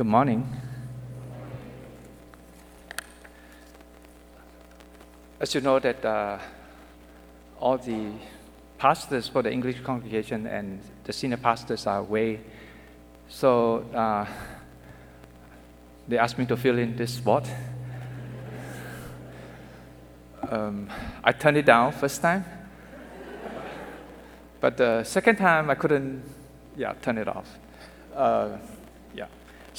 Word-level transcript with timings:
Good 0.00 0.06
morning. 0.06 0.48
As 5.38 5.54
you 5.54 5.60
know 5.60 5.78
that 5.78 6.02
uh, 6.02 6.38
all 7.58 7.76
the 7.76 8.12
pastors 8.78 9.28
for 9.28 9.42
the 9.42 9.52
English 9.52 9.80
congregation 9.80 10.46
and 10.46 10.80
the 11.04 11.12
senior 11.12 11.36
pastors 11.36 11.86
are 11.86 11.98
away, 11.98 12.40
so 13.28 13.84
uh, 13.94 14.24
they 16.08 16.16
asked 16.16 16.38
me 16.38 16.46
to 16.46 16.56
fill 16.56 16.78
in 16.78 16.96
this 16.96 17.12
spot. 17.12 17.46
Um, 20.48 20.88
I 21.22 21.32
turned 21.32 21.58
it 21.58 21.66
down 21.66 21.92
first 21.92 22.22
time, 22.22 22.46
but 24.62 24.78
the 24.78 25.04
second 25.04 25.36
time 25.36 25.68
I 25.68 25.74
couldn't, 25.74 26.22
yeah, 26.74 26.94
turn 27.02 27.18
it 27.18 27.28
off. 27.28 27.58
Uh, 28.16 28.56
yeah. 29.14 29.26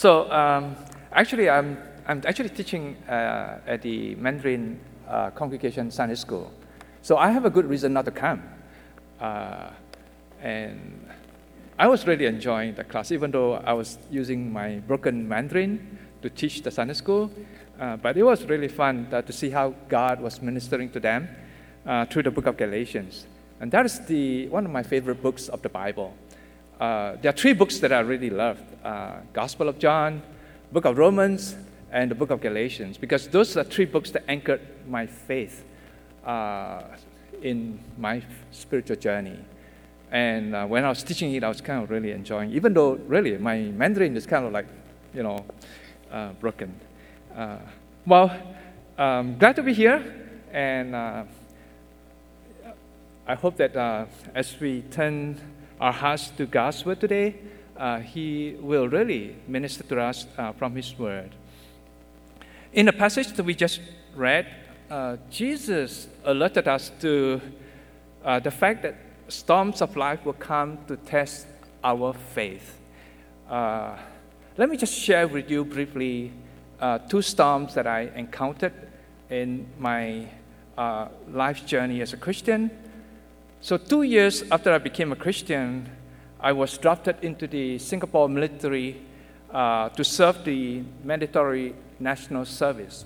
So 0.02 0.26
um, 0.32 0.76
actually, 1.14 1.48
I'm 1.48 1.78
I'm 2.08 2.24
actually 2.26 2.50
teaching 2.50 2.98
uh, 3.08 3.60
at 3.68 3.84
the 3.84 4.16
Mandarin 4.16 4.80
uh, 5.08 5.30
congregation 5.30 5.92
Sunday 5.92 6.16
school. 6.16 6.52
So 7.04 7.18
I 7.18 7.30
have 7.30 7.46
a 7.46 7.52
good 7.52 7.70
reason 7.70 7.94
not 7.94 8.06
to 8.06 8.12
come. 8.12 8.42
Uh, 9.20 9.70
and 10.42 11.08
I 11.78 11.88
was 11.88 12.08
really 12.08 12.26
enjoying 12.26 12.74
the 12.74 12.84
class, 12.84 13.12
even 13.12 13.30
though 13.30 13.58
I 13.58 13.74
was 13.74 14.00
using 14.10 14.52
my 14.52 14.80
broken 14.88 15.30
Mandarin 15.30 16.00
to 16.24 16.32
teach 16.32 16.64
the 16.64 16.72
Sunday 16.72 16.96
school. 16.96 17.30
Uh, 17.80 17.96
but 17.98 18.18
it 18.18 18.24
was 18.24 18.44
really 18.46 18.70
fun 18.70 19.08
uh, 19.14 19.22
to 19.22 19.32
see 19.32 19.52
how 19.52 19.76
God 19.88 20.20
was 20.20 20.42
ministering 20.42 20.90
to 20.94 21.00
them 21.00 21.30
uh, 21.86 22.08
through 22.08 22.24
the 22.24 22.32
book 22.32 22.48
of 22.48 22.58
Galatians. 22.58 23.28
And 23.60 23.70
that 23.70 23.86
is 23.86 24.00
the, 24.08 24.48
one 24.48 24.66
of 24.66 24.72
my 24.72 24.82
favorite 24.82 25.22
books 25.22 25.48
of 25.48 25.62
the 25.62 25.70
Bible. 25.70 26.16
Uh, 26.82 27.16
there 27.22 27.30
are 27.30 27.38
three 27.38 27.54
books 27.54 27.78
that 27.78 27.94
I 27.94 28.00
really 28.00 28.32
loved 28.32 28.64
Gospel 29.34 29.70
of 29.70 29.78
John, 29.78 30.24
Book 30.72 30.86
of 30.86 30.98
Romans, 30.98 31.56
and 31.92 32.10
the 32.10 32.16
book 32.16 32.32
of 32.32 32.42
Galatians, 32.42 32.98
because 32.98 33.28
those 33.28 33.56
are 33.56 33.64
three 33.64 33.86
books 33.86 34.10
that 34.12 34.24
anchored 34.28 34.62
my 34.88 35.06
faith 35.06 35.64
uh, 36.26 36.82
in 37.44 37.80
my 38.00 38.24
spiritual 38.52 38.96
journey. 38.96 39.38
And 40.12 40.56
uh, 40.56 40.66
when 40.66 40.84
I 40.84 40.90
was 40.90 41.04
teaching 41.04 41.34
it, 41.36 41.44
I 41.44 41.50
was 41.50 41.62
kind 41.62 41.84
of 41.84 41.92
really 41.92 42.12
enjoying, 42.12 42.52
even 42.52 42.74
though 42.74 42.94
really 42.94 43.38
my 43.38 43.60
Mandarin 43.60 44.18
is 44.18 44.26
kind 44.26 44.46
of 44.46 44.52
like, 44.52 44.66
you 45.14 45.22
know, 45.22 45.46
uh, 46.12 46.30
broken. 46.40 46.74
Uh, 47.36 47.58
well, 48.08 48.36
um, 48.98 49.38
glad 49.38 49.56
to 49.58 49.64
be 49.64 49.74
here, 49.74 50.04
and 50.52 50.96
uh, 50.96 51.24
I 53.28 53.36
hope 53.36 53.56
that 53.58 53.76
uh, 53.76 54.06
as 54.34 54.60
we 54.60 54.82
turn 54.82 55.40
our 55.82 55.92
hearts 55.92 56.30
to 56.38 56.46
God's 56.46 56.86
word 56.86 57.02
today, 57.02 57.36
He 58.06 58.56
will 58.62 58.88
really 58.88 59.36
minister 59.48 59.84
to 59.84 60.00
us 60.00 60.28
from 60.58 60.76
His 60.76 60.98
word. 60.98 61.36
In 62.74 62.86
the 62.86 62.94
passage 62.94 63.34
that 63.34 63.44
we 63.44 63.54
just 63.54 63.82
read, 64.16 64.48
uh, 64.90 65.18
Jesus 65.30 66.08
alerted 66.24 66.68
us 66.68 66.92
to 67.00 67.42
uh, 68.24 68.40
the 68.40 68.52
fact 68.52 68.84
that 68.84 68.96
storms 69.30 69.82
of 69.82 69.96
life 69.96 70.26
will 70.26 70.34
come 70.34 70.78
to 70.88 70.98
test 70.98 71.48
our 71.84 72.14
faith. 72.14 72.78
Uh, 73.50 73.98
let 74.58 74.70
me 74.70 74.78
just 74.78 74.94
share 74.94 75.28
with 75.28 75.50
you 75.50 75.66
briefly 75.66 76.32
uh, 76.80 76.98
two 76.98 77.22
storms 77.22 77.74
that 77.74 77.88
I 77.88 78.12
encountered 78.16 78.74
in 79.30 79.66
my 79.80 80.28
uh, 80.78 81.08
life 81.32 81.66
journey 81.66 82.02
as 82.02 82.14
a 82.14 82.18
Christian. 82.18 82.70
So, 83.64 83.78
two 83.78 84.02
years 84.02 84.44
after 84.50 84.74
I 84.74 84.80
became 84.80 85.12
a 85.12 85.16
Christian, 85.16 85.88
I 86.40 86.52
was 86.52 86.76
drafted 86.80 87.18
into 87.22 87.46
the 87.46 87.78
Singapore 87.78 88.28
military 88.28 89.00
uh, 89.54 89.90
to 89.90 90.04
serve 90.04 90.44
the 90.44 90.82
mandatory 91.04 91.76
national 92.00 92.46
service. 92.46 93.06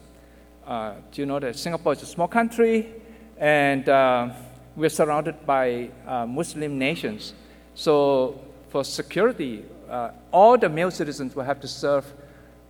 Uh, 0.66 0.94
do 1.12 1.22
you 1.22 1.26
know 1.26 1.42
that 1.42 1.58
Singapore 1.58 1.92
is 1.92 2.04
a 2.04 2.06
small 2.06 2.30
country 2.30 2.94
and 3.38 3.90
uh, 3.90 4.30
we're 4.78 4.88
surrounded 4.88 5.46
by 5.46 5.90
uh, 6.08 6.26
Muslim 6.26 6.80
nations? 6.80 7.34
So, 7.74 8.40
for 8.70 8.86
security, 8.86 9.66
uh, 9.90 10.12
all 10.32 10.58
the 10.58 10.70
male 10.70 10.90
citizens 10.90 11.36
will 11.36 11.44
have 11.44 11.60
to 11.60 11.68
serve. 11.68 12.06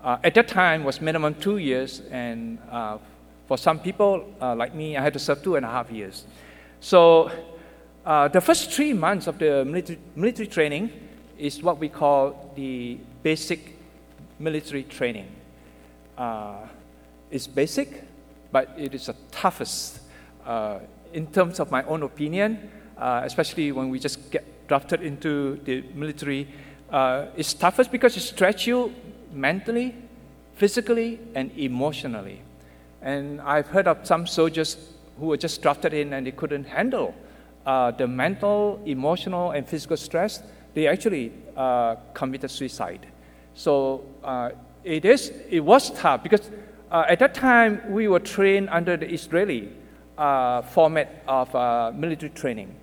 Uh, 0.04 0.18
at 0.24 0.34
that 0.34 0.48
time, 0.48 0.84
was 0.84 1.02
minimum 1.02 1.36
two 1.36 1.58
years, 1.58 2.02
and 2.10 2.58
for 3.48 3.60
some 3.60 3.78
people 3.78 4.34
like 4.42 4.74
me, 4.74 4.98
I 4.98 5.04
had 5.04 5.14
to 5.14 5.20
serve 5.20 5.44
two 5.44 5.56
and 5.56 5.64
a 5.64 5.70
half 5.70 5.92
years. 5.92 6.26
So, 6.80 7.30
the 8.06 8.42
first 8.42 8.72
three 8.72 8.94
months 8.94 9.28
of 9.28 9.40
the 9.40 9.66
military, 9.66 10.00
military 10.16 10.48
training 10.48 10.92
is 11.38 11.64
what 11.64 11.80
we 11.80 11.90
call 11.90 12.52
the 12.56 13.00
basic 13.24 13.78
military 14.40 14.84
training 14.84 15.28
uh, 16.18 16.68
is 17.32 17.48
basic, 17.48 18.04
but 18.52 18.74
it 18.78 18.94
is 18.94 19.08
the 19.08 19.16
toughest 19.32 20.02
uh, 20.46 20.80
in 21.14 21.28
terms 21.28 21.60
of 21.60 21.72
my 21.72 21.84
own 21.84 22.04
opinion, 22.04 22.70
uh, 22.98 23.22
especially 23.24 23.72
when 23.72 23.90
we 23.90 24.00
just 24.00 24.32
get 24.32 24.44
drafted 24.68 25.02
into 25.02 25.60
the 25.66 25.84
military. 25.94 26.48
Uh, 26.92 27.26
it's 27.36 27.54
toughest 27.54 27.92
because 27.92 28.16
it 28.16 28.22
stretches 28.22 28.68
you 28.68 28.94
mentally, 29.34 29.96
physically, 30.56 31.20
and 31.34 31.52
emotionally. 31.58 32.42
And 33.02 33.42
I've 33.42 33.68
heard 33.68 33.88
of 33.88 34.06
some 34.06 34.28
soldiers 34.28 34.78
who 35.20 35.28
were 35.28 35.38
just 35.38 35.62
drafted 35.62 35.94
in 35.94 36.14
and 36.14 36.28
they 36.28 36.32
couldn't 36.32 36.66
handle 36.66 37.16
uh, 37.66 37.92
the 37.92 38.08
mental, 38.08 38.82
emotional, 38.86 39.52
and 39.52 39.68
physical 39.68 39.98
stress. 39.98 40.44
They 40.74 40.88
actually 40.88 41.32
uh, 41.56 41.96
committed 42.14 42.52
suicide. 42.52 43.08
So 43.54 44.04
it 44.86 45.04
is 45.04 45.34
it 45.50 45.60
was 45.60 45.90
tough 45.92 46.24
because 46.24 46.52
uh, 46.92 47.04
at 47.10 47.20
that 47.20 47.34
time 47.34 47.82
we 47.90 48.08
were 48.08 48.20
trained 48.20 48.70
under 48.70 48.96
the 48.96 49.12
Israeli 49.12 49.70
uh, 50.18 50.62
format 50.62 51.24
of 51.28 51.54
uh, 51.56 51.92
military 51.94 52.30
training, 52.30 52.74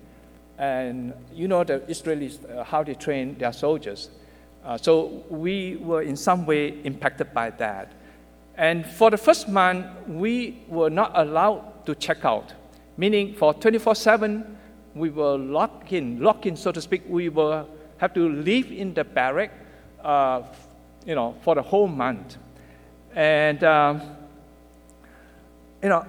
and 0.57 1.13
you 1.33 1.47
know 1.47 1.63
the 1.63 1.79
Israelis 1.87 2.37
uh, 2.45 2.63
how 2.63 2.83
they 2.83 2.93
train 2.93 3.37
their 3.37 3.53
soldiers. 3.53 4.09
Uh, 4.65 4.77
so 4.77 5.23
we 5.29 5.77
were 5.77 6.01
in 6.01 6.15
some 6.15 6.45
way 6.45 6.79
impacted 6.83 7.33
by 7.33 7.49
that, 7.51 7.93
and 8.57 8.85
for 8.85 9.09
the 9.09 9.17
first 9.17 9.47
month 9.47 9.85
we 10.07 10.61
were 10.67 10.89
not 10.89 11.11
allowed 11.15 11.85
to 11.85 11.95
check 11.95 12.25
out, 12.25 12.53
meaning 12.97 13.33
for 13.33 13.53
24/7 13.53 14.43
we 14.95 15.09
were 15.09 15.37
locked 15.37 15.91
in, 15.93 16.19
locked 16.19 16.45
in 16.45 16.55
so 16.55 16.71
to 16.71 16.81
speak. 16.81 17.03
We 17.07 17.29
were 17.29 17.65
have 17.97 18.13
to 18.13 18.27
live 18.27 18.71
in 18.71 18.93
the 18.93 19.03
barrack 19.03 19.51
uh, 20.03 20.41
you 21.05 21.15
know, 21.15 21.35
for 21.41 21.55
the 21.55 21.61
whole 21.61 21.87
month. 21.87 22.37
And, 23.15 23.63
um, 23.63 24.01
you 25.81 25.89
know, 25.89 26.05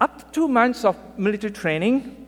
after 0.00 0.24
two 0.32 0.48
months 0.48 0.84
of 0.84 0.96
military 1.18 1.52
training, 1.52 2.26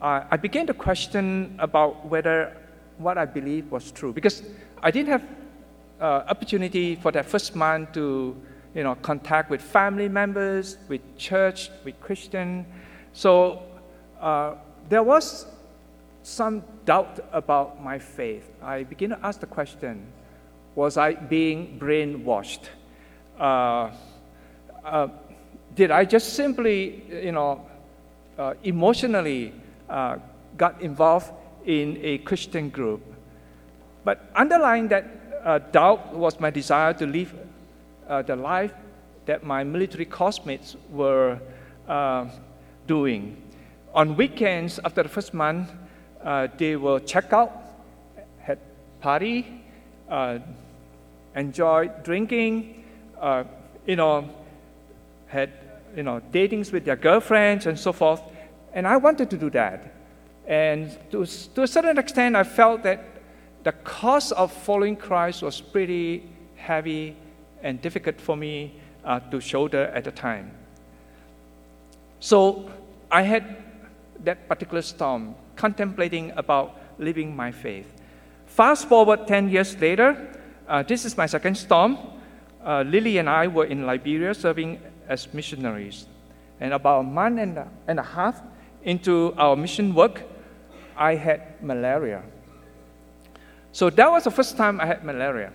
uh, 0.00 0.24
I 0.30 0.36
began 0.36 0.66
to 0.66 0.74
question 0.74 1.56
about 1.58 2.06
whether 2.06 2.56
what 2.98 3.18
I 3.18 3.24
believed 3.24 3.70
was 3.70 3.90
true. 3.92 4.12
Because 4.12 4.42
I 4.82 4.90
didn't 4.90 5.12
have 5.12 5.24
uh, 6.00 6.24
opportunity 6.28 6.96
for 6.96 7.12
that 7.12 7.26
first 7.26 7.54
month 7.54 7.92
to, 7.92 8.36
you 8.74 8.82
know, 8.82 8.94
contact 8.96 9.50
with 9.50 9.60
family 9.60 10.08
members, 10.08 10.78
with 10.88 11.00
church, 11.16 11.70
with 11.84 12.00
Christian. 12.00 12.66
So 13.12 13.62
uh, 14.20 14.54
there 14.88 15.02
was 15.02 15.46
some 16.22 16.62
doubt 16.84 17.20
about 17.32 17.82
my 17.82 17.98
faith. 17.98 18.50
I 18.62 18.82
began 18.84 19.10
to 19.10 19.18
ask 19.22 19.40
the 19.40 19.46
question, 19.46 20.06
was 20.74 20.96
I 20.96 21.14
being 21.14 21.78
brainwashed? 21.78 22.68
Uh, 23.38 23.90
uh, 24.84 25.08
did 25.74 25.90
I 25.90 26.04
just 26.04 26.34
simply, 26.34 27.02
you 27.10 27.32
know, 27.32 27.66
uh, 28.38 28.54
emotionally 28.62 29.52
uh, 29.88 30.18
got 30.56 30.80
involved 30.80 31.32
in 31.64 31.98
a 32.02 32.18
Christian 32.18 32.70
group? 32.70 33.02
But 34.04 34.30
underlying 34.34 34.88
that 34.88 35.06
uh, 35.44 35.58
doubt 35.58 36.14
was 36.14 36.40
my 36.40 36.50
desire 36.50 36.92
to 36.94 37.06
live 37.06 37.34
uh, 38.08 38.22
the 38.22 38.36
life 38.36 38.72
that 39.26 39.44
my 39.44 39.64
military 39.64 40.04
classmates 40.04 40.76
were 40.90 41.40
doing. 42.86 43.36
On 43.96 44.14
weekends, 44.14 44.78
after 44.84 45.02
the 45.02 45.08
first 45.08 45.32
month, 45.32 45.72
they 46.58 46.76
will 46.76 47.00
check 47.00 47.32
out, 47.32 47.50
had 48.38 48.58
party, 49.00 49.64
enjoyed 51.34 52.04
drinking, 52.04 52.84
uh, 53.18 53.44
you 53.86 53.96
know, 53.96 54.28
had, 55.28 55.50
you 55.96 56.02
know, 56.02 56.20
datings 56.30 56.72
with 56.72 56.84
their 56.84 56.96
girlfriends 56.96 57.64
and 57.64 57.78
so 57.78 57.90
forth. 57.90 58.20
And 58.74 58.86
I 58.86 58.98
wanted 58.98 59.30
to 59.30 59.38
do 59.38 59.48
that. 59.50 59.94
And 60.46 60.96
to, 61.10 61.24
to 61.24 61.62
a 61.62 61.66
certain 61.66 61.96
extent, 61.96 62.36
I 62.36 62.44
felt 62.44 62.82
that 62.82 63.02
the 63.64 63.72
cost 63.72 64.32
of 64.32 64.52
following 64.52 64.96
Christ 64.96 65.42
was 65.42 65.60
pretty 65.60 66.28
heavy 66.56 67.16
and 67.62 67.80
difficult 67.80 68.20
for 68.20 68.36
me 68.36 68.74
uh, 69.04 69.20
to 69.30 69.40
shoulder 69.40 69.90
at 69.94 70.04
the 70.04 70.12
time. 70.12 70.50
So 72.20 72.70
I 73.10 73.22
had 73.22 73.56
that 74.24 74.48
particular 74.48 74.82
storm, 74.82 75.34
contemplating 75.56 76.32
about 76.36 76.80
living 76.98 77.34
my 77.34 77.52
faith. 77.52 77.86
Fast 78.46 78.88
forward 78.88 79.26
10 79.26 79.48
years 79.50 79.78
later, 79.80 80.16
uh, 80.68 80.82
this 80.82 81.04
is 81.04 81.16
my 81.16 81.26
second 81.26 81.56
storm. 81.56 81.98
uh, 82.66 82.82
Lily 82.82 83.18
and 83.18 83.30
I 83.30 83.46
were 83.46 83.64
in 83.64 83.86
Liberia 83.86 84.34
serving 84.34 84.80
as 85.08 85.32
missionaries. 85.32 86.06
And 86.60 86.74
about 86.74 87.00
a 87.00 87.02
month 87.04 87.38
and 87.38 87.58
a, 87.58 87.68
and 87.86 88.00
a 88.00 88.02
half 88.02 88.42
into 88.82 89.32
our 89.38 89.54
mission 89.54 89.94
work, 89.94 90.22
I 90.96 91.14
had 91.14 91.62
malaria. 91.62 92.22
So 93.70 93.90
that 93.90 94.10
was 94.10 94.24
the 94.24 94.30
first 94.30 94.56
time 94.56 94.80
I 94.80 94.86
had 94.86 95.04
malaria. 95.04 95.52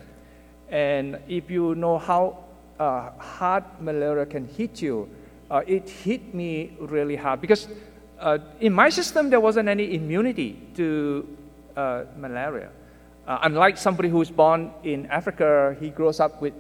And 0.69 1.19
if 1.27 1.49
you 1.51 1.75
know 1.75 1.97
how 1.97 2.45
uh, 2.79 3.11
hard 3.17 3.65
malaria 3.81 4.25
can 4.25 4.47
hit 4.47 4.81
you, 4.81 5.09
uh, 5.49 5.63
it 5.67 5.89
hit 5.89 6.33
me 6.33 6.77
really 6.79 7.17
hard 7.17 7.41
because 7.41 7.67
uh, 8.21 8.37
in 8.59 8.73
my 8.73 8.89
system 8.89 9.29
there 9.29 9.39
wasn't 9.39 9.67
any 9.67 9.95
immunity 9.95 10.61
to 10.75 11.27
uh, 11.75 12.03
malaria. 12.17 12.69
Uh, 13.27 13.39
unlike 13.43 13.77
somebody 13.77 14.09
who's 14.09 14.31
born 14.31 14.71
in 14.83 15.05
Africa, 15.07 15.75
he 15.79 15.89
grows 15.89 16.19
up 16.19 16.41
with, 16.41 16.53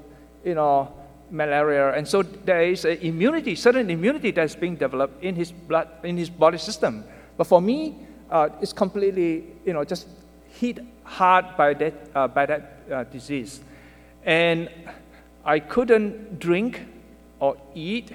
you 0.43 0.55
know, 0.55 0.91
malaria, 1.29 1.93
and 1.93 2.07
so 2.07 2.21
there 2.21 2.61
is 2.61 2.85
an 2.85 2.97
immunity, 3.01 3.55
certain 3.55 3.89
immunity 3.89 4.31
that's 4.31 4.55
being 4.55 4.75
developed 4.75 5.23
in 5.23 5.35
his 5.35 5.51
blood, 5.51 5.87
in 6.03 6.17
his 6.17 6.29
body 6.29 6.57
system. 6.57 7.03
But 7.37 7.47
for 7.47 7.61
me, 7.61 7.95
uh, 8.29 8.49
it's 8.61 8.73
completely, 8.73 9.45
you 9.65 9.73
know, 9.73 9.83
just 9.83 10.07
hit 10.59 10.79
hard 11.03 11.45
by 11.57 11.73
that, 11.75 11.93
uh, 12.13 12.27
by 12.27 12.45
that 12.45 12.77
uh, 12.91 13.03
disease. 13.05 13.61
And 14.23 14.69
I 15.43 15.59
couldn't 15.59 16.39
drink 16.39 16.81
or 17.39 17.57
eat. 17.73 18.13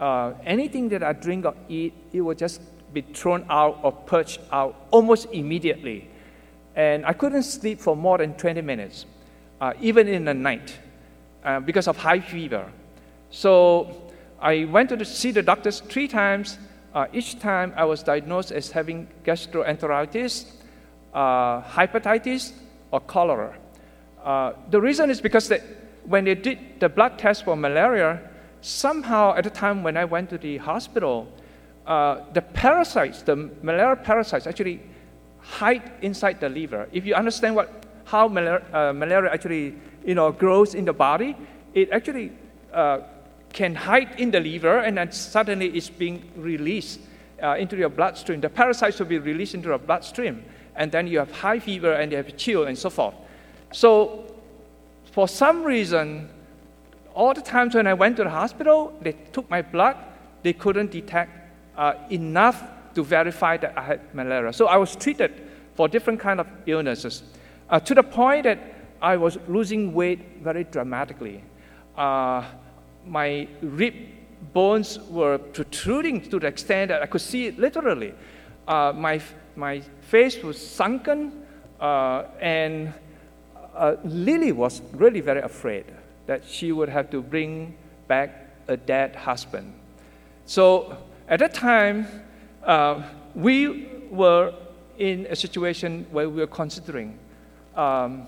Uh, 0.00 0.32
anything 0.44 0.88
that 0.88 1.02
I 1.02 1.12
drink 1.12 1.44
or 1.44 1.54
eat, 1.68 1.92
it 2.12 2.20
would 2.20 2.38
just 2.38 2.60
be 2.92 3.02
thrown 3.02 3.44
out 3.48 3.80
or 3.82 3.92
purged 3.92 4.40
out 4.50 4.86
almost 4.90 5.28
immediately. 5.32 6.08
And 6.74 7.04
I 7.04 7.12
couldn't 7.12 7.42
sleep 7.42 7.80
for 7.80 7.96
more 7.96 8.18
than 8.18 8.34
20 8.34 8.60
minutes, 8.62 9.06
uh, 9.60 9.74
even 9.80 10.08
in 10.08 10.24
the 10.24 10.34
night, 10.34 10.78
uh, 11.44 11.60
because 11.60 11.88
of 11.88 11.96
high 11.96 12.20
fever. 12.20 12.70
So 13.30 14.12
I 14.40 14.64
went 14.64 14.88
to 14.90 15.04
see 15.04 15.30
the 15.30 15.42
doctors 15.42 15.80
three 15.80 16.08
times. 16.08 16.58
Uh, 16.94 17.06
each 17.12 17.38
time 17.38 17.72
I 17.76 17.84
was 17.84 18.02
diagnosed 18.02 18.52
as 18.52 18.70
having 18.70 19.08
gastroenteritis, 19.24 20.52
uh, 21.14 21.62
hepatitis, 21.62 22.52
or 22.90 23.00
cholera. 23.00 23.56
Uh, 24.22 24.52
the 24.70 24.80
reason 24.80 25.10
is 25.10 25.20
because 25.20 25.52
when 26.04 26.24
they 26.24 26.34
did 26.34 26.58
the 26.80 26.88
blood 26.88 27.18
test 27.18 27.44
for 27.44 27.56
malaria, 27.56 28.20
somehow 28.60 29.34
at 29.34 29.44
the 29.44 29.50
time 29.50 29.82
when 29.82 29.96
I 29.96 30.04
went 30.04 30.30
to 30.30 30.38
the 30.38 30.58
hospital, 30.58 31.28
uh, 31.86 32.20
the 32.32 32.42
parasites, 32.42 33.22
the 33.22 33.36
malaria 33.62 33.96
parasites, 33.96 34.46
actually 34.46 34.80
hide 35.38 35.92
inside 36.02 36.40
the 36.40 36.48
liver. 36.48 36.88
If 36.92 37.04
you 37.04 37.14
understand 37.14 37.56
what, 37.56 37.84
how 38.04 38.28
malaria, 38.28 38.64
uh, 38.72 38.92
malaria 38.92 39.32
actually 39.32 39.74
you 40.04 40.14
know, 40.14 40.30
grows 40.32 40.74
in 40.74 40.84
the 40.84 40.92
body, 40.92 41.36
it 41.74 41.90
actually 41.90 42.32
uh, 42.72 43.00
can 43.52 43.74
hide 43.74 44.20
in 44.20 44.30
the 44.30 44.40
liver 44.40 44.78
and 44.78 44.96
then 44.96 45.10
suddenly 45.12 45.68
it's 45.68 45.90
being 45.90 46.30
released 46.36 47.00
uh, 47.42 47.56
into 47.58 47.76
your 47.76 47.88
bloodstream. 47.88 48.40
The 48.40 48.48
parasites 48.48 48.98
will 48.98 49.06
be 49.06 49.18
released 49.18 49.54
into 49.54 49.68
your 49.68 49.78
bloodstream. 49.78 50.44
And 50.76 50.90
then 50.90 51.06
you 51.06 51.18
have 51.18 51.30
high 51.30 51.58
fever 51.58 51.92
and 51.92 52.10
you 52.12 52.16
have 52.16 52.36
chill 52.36 52.64
and 52.64 52.78
so 52.78 52.88
forth. 52.88 53.14
So, 53.72 54.24
for 55.12 55.28
some 55.28 55.64
reason, 55.64 56.30
all 57.14 57.34
the 57.34 57.42
times 57.42 57.74
when 57.74 57.86
I 57.86 57.92
went 57.92 58.16
to 58.16 58.24
the 58.24 58.30
hospital, 58.30 58.96
they 59.02 59.12
took 59.32 59.50
my 59.50 59.60
blood, 59.60 59.96
they 60.42 60.54
couldn't 60.54 60.90
detect 60.90 61.41
uh, 61.76 61.94
enough 62.10 62.62
to 62.94 63.04
verify 63.04 63.56
that 63.56 63.76
I 63.76 63.82
had 63.82 64.14
malaria. 64.14 64.52
So 64.52 64.66
I 64.66 64.76
was 64.76 64.94
treated 64.96 65.32
for 65.74 65.88
different 65.88 66.20
kind 66.20 66.40
of 66.40 66.46
illnesses 66.66 67.22
uh, 67.70 67.80
to 67.80 67.94
the 67.94 68.02
point 68.02 68.44
that 68.44 68.58
I 69.00 69.16
was 69.16 69.38
losing 69.48 69.92
weight 69.94 70.42
very 70.42 70.64
dramatically. 70.64 71.42
Uh, 71.96 72.44
my 73.06 73.48
rib 73.60 73.94
bones 74.52 74.98
were 75.10 75.38
protruding 75.38 76.20
to 76.30 76.38
the 76.38 76.46
extent 76.46 76.88
that 76.88 77.02
I 77.02 77.06
could 77.06 77.20
see 77.20 77.46
it 77.46 77.58
literally. 77.58 78.14
Uh, 78.66 78.92
my, 78.94 79.20
my 79.56 79.80
face 80.02 80.42
was 80.42 80.64
sunken, 80.64 81.44
uh, 81.80 82.24
and 82.40 82.92
uh, 83.74 83.96
Lily 84.04 84.52
was 84.52 84.82
really 84.92 85.20
very 85.20 85.40
afraid 85.40 85.84
that 86.26 86.44
she 86.44 86.70
would 86.72 86.88
have 86.88 87.10
to 87.10 87.22
bring 87.22 87.76
back 88.06 88.50
a 88.68 88.76
dead 88.76 89.16
husband. 89.16 89.72
So 90.46 90.96
at 91.28 91.38
that 91.38 91.54
time, 91.54 92.06
uh, 92.64 93.02
we 93.34 93.88
were 94.10 94.52
in 94.98 95.26
a 95.30 95.36
situation 95.36 96.06
where 96.10 96.28
we 96.28 96.40
were 96.40 96.46
considering 96.46 97.18
um, 97.76 98.26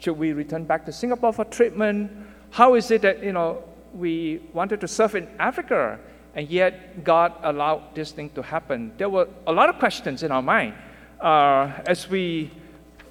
should 0.00 0.18
we 0.18 0.32
return 0.32 0.64
back 0.64 0.84
to 0.84 0.92
Singapore 0.92 1.32
for 1.32 1.44
treatment? 1.44 2.10
How 2.50 2.74
is 2.74 2.90
it 2.90 3.02
that 3.02 3.22
you 3.22 3.32
know 3.32 3.64
we 3.94 4.42
wanted 4.52 4.80
to 4.82 4.88
serve 4.88 5.14
in 5.14 5.28
Africa 5.38 5.98
and 6.34 6.48
yet 6.50 7.04
God 7.04 7.32
allowed 7.42 7.94
this 7.94 8.12
thing 8.12 8.28
to 8.30 8.42
happen? 8.42 8.92
There 8.98 9.08
were 9.08 9.28
a 9.46 9.52
lot 9.52 9.68
of 9.68 9.78
questions 9.78 10.22
in 10.22 10.30
our 10.30 10.42
mind 10.42 10.74
uh, 11.20 11.72
as 11.86 12.08
we 12.08 12.50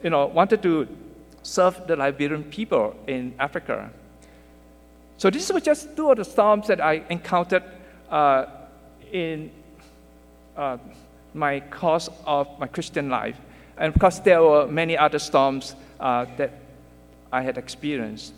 you 0.04 0.10
know 0.12 0.28
wanted 0.28 0.62
to 0.64 0.88
serve 1.42 1.88
the 1.88 1.96
Liberian 1.96 2.44
people 2.44 2.96
in 3.08 3.34
Africa. 3.40 3.90
So 5.18 5.30
these 5.30 5.52
were 5.52 5.60
just 5.60 5.96
two 5.96 6.12
of 6.12 6.18
the 6.18 6.26
storms 6.26 6.68
that 6.68 6.80
I 6.80 7.04
encountered 7.10 7.64
uh, 8.10 8.46
in 9.14 9.52
uh, 10.58 10.78
my 11.34 11.62
course 11.62 12.10
of 12.26 12.48
my 12.60 12.68
Christian 12.68 13.10
life. 13.10 13.38
And 13.78 13.94
of 13.94 14.00
course, 14.00 14.20
there 14.20 14.42
were 14.42 14.68
many 14.68 14.98
other 14.98 15.20
storms 15.20 15.76
uh, 16.00 16.26
that 16.38 16.52
I 17.32 17.42
had 17.42 17.58
experienced. 17.58 18.34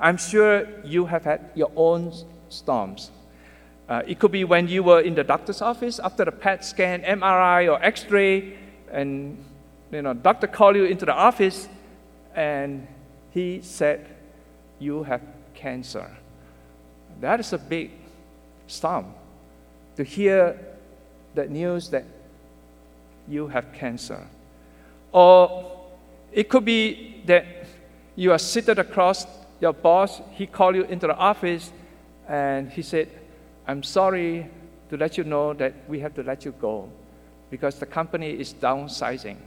I'm 0.00 0.16
sure 0.16 0.66
you 0.84 1.06
have 1.06 1.24
had 1.24 1.50
your 1.54 1.70
own 1.76 2.12
storms. 2.48 3.10
Uh, 3.88 4.02
it 4.06 4.18
could 4.18 4.32
be 4.32 4.44
when 4.44 4.68
you 4.68 4.82
were 4.82 5.00
in 5.00 5.14
the 5.14 5.24
doctor's 5.24 5.60
office 5.60 5.98
after 5.98 6.24
the 6.24 6.32
PET 6.32 6.64
scan, 6.64 7.02
MRI, 7.02 7.70
or 7.70 7.82
X-ray, 7.82 8.56
and 8.92 9.44
you 9.90 10.02
know, 10.02 10.14
doctor 10.14 10.46
called 10.46 10.76
you 10.76 10.84
into 10.84 11.06
the 11.06 11.14
office, 11.14 11.68
and 12.34 12.86
he 13.30 13.60
said, 13.62 14.06
"You 14.78 15.02
have 15.04 15.22
cancer." 15.54 16.10
That 17.20 17.40
is 17.40 17.52
a 17.52 17.58
big 17.58 17.90
storm 18.66 19.14
to 19.98 20.04
hear 20.04 20.56
the 21.34 21.48
news 21.48 21.88
that 21.88 22.04
you 23.26 23.48
have 23.48 23.72
cancer. 23.72 24.24
Or 25.10 25.76
it 26.32 26.48
could 26.48 26.64
be 26.64 27.20
that 27.26 27.44
you 28.14 28.30
are 28.30 28.38
seated 28.38 28.78
across 28.78 29.26
your 29.60 29.72
boss, 29.72 30.20
he 30.30 30.46
called 30.46 30.76
you 30.76 30.84
into 30.84 31.08
the 31.08 31.16
office 31.16 31.72
and 32.28 32.70
he 32.70 32.80
said, 32.80 33.08
I'm 33.66 33.82
sorry 33.82 34.48
to 34.88 34.96
let 34.96 35.18
you 35.18 35.24
know 35.24 35.52
that 35.54 35.74
we 35.88 35.98
have 35.98 36.14
to 36.14 36.22
let 36.22 36.44
you 36.44 36.54
go 36.60 36.88
because 37.50 37.80
the 37.80 37.86
company 37.86 38.30
is 38.30 38.54
downsizing. 38.54 39.38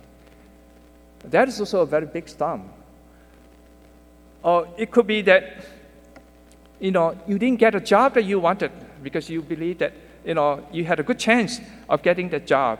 That 1.29 1.47
is 1.47 1.61
also 1.61 1.79
a 1.79 1.85
very 1.85 2.07
big 2.07 2.27
storm. 2.27 2.69
Or 4.43 4.67
it 4.77 4.91
could 4.91 5.07
be 5.07 5.21
that 5.21 5.63
you 6.81 6.91
know 6.91 7.17
you 7.25 7.39
didn't 7.39 7.59
get 7.59 7.73
a 7.73 7.79
job 7.79 8.15
that 8.15 8.25
you 8.25 8.37
wanted 8.41 8.71
because 9.01 9.29
you 9.29 9.41
believe 9.41 9.77
that 9.77 9.93
you 10.25 10.33
know, 10.33 10.65
you 10.71 10.85
had 10.85 10.99
a 10.99 11.03
good 11.03 11.19
chance 11.19 11.59
of 11.89 12.01
getting 12.01 12.29
the 12.29 12.39
job, 12.39 12.79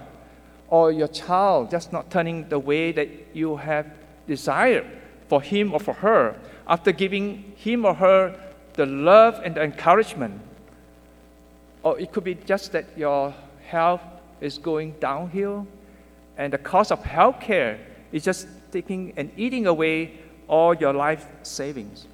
or 0.69 0.91
your 0.91 1.07
child 1.07 1.71
just 1.71 1.91
not 1.91 2.09
turning 2.09 2.47
the 2.49 2.59
way 2.59 2.91
that 2.91 3.09
you 3.33 3.57
have 3.57 3.87
desired 4.27 4.85
for 5.27 5.41
him 5.41 5.73
or 5.73 5.79
for 5.79 5.93
her 5.93 6.39
after 6.67 6.91
giving 6.91 7.53
him 7.57 7.85
or 7.85 7.93
her 7.93 8.39
the 8.73 8.85
love 8.85 9.41
and 9.43 9.55
the 9.55 9.61
encouragement. 9.61 10.39
Or 11.83 11.99
it 11.99 12.11
could 12.11 12.23
be 12.23 12.35
just 12.35 12.71
that 12.71 12.85
your 12.97 13.33
health 13.67 14.01
is 14.39 14.57
going 14.57 14.95
downhill 14.99 15.67
and 16.37 16.53
the 16.53 16.57
cost 16.57 16.91
of 16.91 17.03
health 17.03 17.39
care 17.39 17.79
is 18.11 18.23
just 18.23 18.47
taking 18.71 19.13
and 19.17 19.31
eating 19.35 19.67
away 19.67 20.19
all 20.47 20.73
your 20.73 20.93
life 20.93 21.27
savings. 21.43 22.07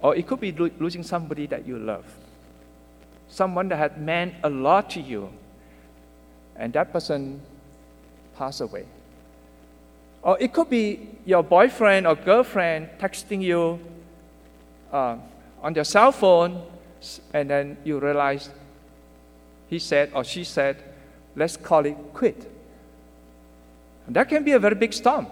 Or 0.00 0.14
it 0.14 0.26
could 0.26 0.40
be 0.40 0.52
lo- 0.52 0.70
losing 0.78 1.02
somebody 1.02 1.46
that 1.46 1.66
you 1.66 1.78
love 1.78 2.04
someone 3.28 3.68
that 3.68 3.76
had 3.76 4.00
meant 4.00 4.34
a 4.42 4.50
lot 4.50 4.90
to 4.90 5.00
you, 5.00 5.30
and 6.56 6.72
that 6.72 6.92
person 6.92 7.40
passed 8.36 8.60
away. 8.60 8.86
Or 10.22 10.36
it 10.40 10.52
could 10.52 10.68
be 10.68 11.08
your 11.24 11.42
boyfriend 11.42 12.06
or 12.06 12.14
girlfriend 12.14 12.88
texting 12.98 13.40
you 13.40 13.78
uh, 14.92 15.16
on 15.62 15.72
their 15.72 15.84
cell 15.84 16.12
phone, 16.12 16.62
and 17.32 17.48
then 17.48 17.76
you 17.84 17.98
realize 17.98 18.50
he 19.68 19.78
said 19.78 20.10
or 20.14 20.24
she 20.24 20.44
said, 20.44 20.82
let's 21.36 21.56
call 21.56 21.86
it 21.86 21.96
quit. 22.12 22.50
And 24.06 24.16
that 24.16 24.28
can 24.28 24.42
be 24.42 24.52
a 24.52 24.58
very 24.58 24.74
big 24.74 24.92
storm. 24.92 25.26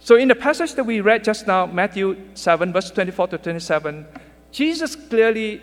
So, 0.00 0.16
in 0.16 0.28
the 0.28 0.34
passage 0.34 0.74
that 0.74 0.84
we 0.84 1.02
read 1.02 1.22
just 1.22 1.46
now, 1.46 1.66
Matthew 1.66 2.16
7, 2.32 2.72
verse 2.72 2.90
24 2.90 3.28
to 3.28 3.38
27, 3.38 4.06
Jesus 4.50 4.96
clearly 4.96 5.60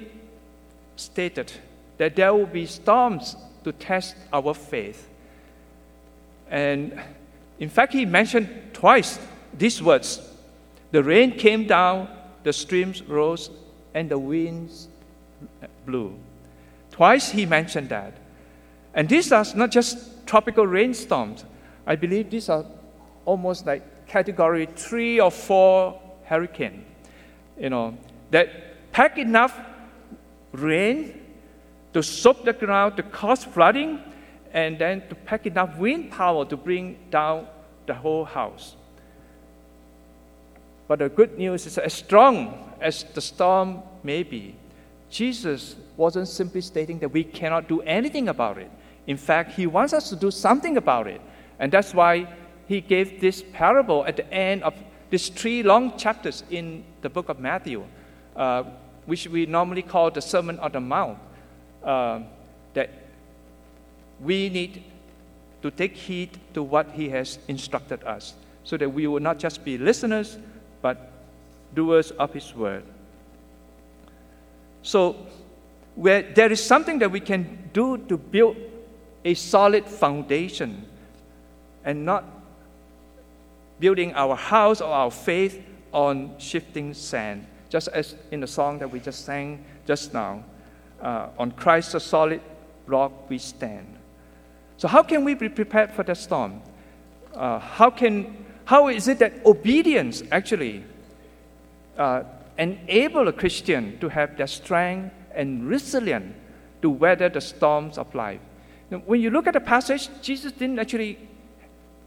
stated 0.98 1.54
that 1.98 2.16
there 2.16 2.34
will 2.34 2.46
be 2.46 2.66
storms 2.66 3.36
to 3.63 3.72
test 3.72 4.16
our 4.34 4.54
faith. 4.54 5.10
And 6.50 7.00
in 7.60 7.70
fact, 7.70 7.94
he 7.94 8.06
mentioned 8.06 8.50
twice 8.74 9.20
these 9.58 9.82
words 9.82 10.22
The 10.92 11.04
rain 11.04 11.32
came 11.32 11.68
down, 11.68 12.08
the 12.44 12.54
streams 12.54 13.01
rose, 13.04 13.50
and 13.94 14.10
the 14.10 14.18
winds 14.18 14.88
blew. 15.86 16.18
Twice 16.92 17.30
he 17.30 17.46
mentioned 17.46 17.89
that. 17.89 18.13
And 18.94 19.08
these 19.08 19.32
are 19.32 19.46
not 19.56 19.72
just 19.72 20.25
tropical 20.25 20.66
rainstorms. 20.66 21.46
I 21.86 21.96
believe 21.96 22.30
these 22.30 22.50
are 22.50 22.66
almost 23.25 23.66
like 23.66 24.08
category 24.08 24.66
three 24.66 25.20
or 25.20 25.30
four 25.30 26.00
hurricane. 26.24 26.86
You 27.60 27.70
know, 27.70 27.98
that 28.32 28.92
pack 28.92 29.18
enough 29.18 29.60
rain 30.51 31.20
to 31.94 32.04
soak 32.04 32.46
the 32.46 32.54
ground, 32.54 32.98
to 32.98 33.04
cause 33.04 33.44
flooding, 33.44 34.01
and 34.54 34.77
then 34.80 35.08
to 35.10 35.16
pack 35.16 35.46
enough 35.46 35.77
wind 35.77 36.12
power 36.12 36.46
to 36.46 36.58
bring 36.58 36.98
down 37.10 37.48
the 37.86 37.94
whole 37.94 38.25
house. 38.25 38.75
But 40.88 41.00
the 41.00 41.10
good 41.10 41.38
news 41.38 41.66
is 41.66 41.77
as 41.77 41.94
strong 41.94 42.74
as 42.80 43.04
the 43.04 43.22
storm 43.22 43.82
may 44.04 44.24
be, 44.24 44.56
Jesus 45.10 45.75
wasn't 45.96 46.27
simply 46.27 46.62
stating 46.62 47.00
that 47.00 47.10
we 47.10 47.24
cannot 47.24 47.68
do 47.68 47.82
anything 47.82 48.30
about 48.30 48.58
it. 48.58 48.70
In 49.08 49.18
fact, 49.18 49.54
he 49.54 49.68
wants 49.68 49.94
us 49.94 50.10
to 50.10 50.16
do 50.16 50.32
something 50.32 50.77
about 50.77 51.08
it. 51.08 51.22
And 51.60 51.72
that's 51.72 51.94
why 51.94 52.27
he 52.68 52.82
gave 52.82 53.22
this 53.22 53.44
parable 53.54 54.06
at 54.06 54.18
the 54.18 54.32
end 54.34 54.63
of 54.63 54.74
these 55.10 55.30
three 55.30 55.63
long 55.63 55.98
chapters 55.98 56.44
in 56.50 56.84
the 57.01 57.10
book 57.10 57.30
of 57.30 57.39
Matthew, 57.39 57.86
uh, 58.36 58.63
which 59.08 59.28
we 59.28 59.46
normally 59.48 59.82
call 59.82 60.12
the 60.12 60.22
Sermon 60.22 60.60
on 60.60 60.72
the 60.72 60.80
Mount, 60.80 61.18
uh, 61.84 62.20
that 62.76 62.90
we 64.22 64.50
need 64.50 64.84
to 65.62 65.72
take 65.72 65.96
heed 65.96 66.38
to 66.54 66.62
what 66.62 66.92
he 66.92 67.10
has 67.10 67.40
instructed 67.48 68.04
us 68.04 68.36
so 68.64 68.78
that 68.78 68.90
we 68.90 69.08
will 69.08 69.20
not 69.20 69.40
just 69.40 69.64
be 69.64 69.78
listeners, 69.78 70.38
but 70.82 71.12
doers 71.74 72.12
of 72.12 72.34
his 72.34 72.54
word. 72.54 72.84
So, 74.82 75.16
where 75.96 76.22
there 76.22 76.52
is 76.52 76.64
something 76.64 77.00
that 77.00 77.10
we 77.10 77.20
can 77.20 77.70
do 77.74 77.98
to 78.10 78.18
build 78.18 78.58
a 79.26 79.34
solid 79.34 79.86
foundation 79.86 80.86
and 81.84 82.06
not 82.06 82.24
building 83.80 84.14
our 84.14 84.36
house 84.36 84.82
or 84.82 84.92
our 84.94 85.12
faith 85.12 85.64
on 85.92 86.38
shifting 86.38 86.94
sand, 86.94 87.48
just 87.70 87.88
as 87.90 88.16
in 88.32 88.40
the 88.40 88.48
song 88.48 88.80
that 88.80 88.92
we 88.92 89.00
just 89.00 89.26
sang 89.26 89.64
just 89.86 90.14
now. 90.14 90.44
Uh, 91.02 91.28
on 91.38 91.52
Christ, 91.52 91.94
a 91.96 92.00
solid 92.00 92.42
rock, 92.86 93.30
we 93.30 93.38
stand. 93.38 93.98
So, 94.78 94.88
how 94.88 95.04
can 95.04 95.24
we 95.24 95.34
be 95.34 95.50
prepared 95.50 95.92
for 95.92 96.04
the 96.04 96.16
storm? 96.16 96.62
Uh, 97.34 97.60
how, 97.60 97.90
can, 97.90 98.46
how 98.66 98.88
is 98.88 99.08
it 99.08 99.20
that 99.20 99.46
obedience 99.46 100.24
actually 100.32 100.84
uh, 101.98 102.24
enable 102.58 103.28
a 103.28 103.34
Christian 103.34 104.00
to 104.00 104.10
have 104.10 104.38
that 104.38 104.50
strength 104.50 105.14
and 105.34 105.68
resilience 105.68 106.36
to 106.82 106.90
weather 106.90 107.30
the 107.30 107.42
storms 107.42 107.98
of 107.98 108.14
life? 108.16 108.40
Now, 108.90 109.00
when 109.00 109.22
you 109.22 109.30
look 109.30 109.48
at 109.48 109.54
the 109.54 109.60
passage, 109.60 110.10
Jesus 110.22 110.52
didn't 110.52 110.80
actually 110.80 111.20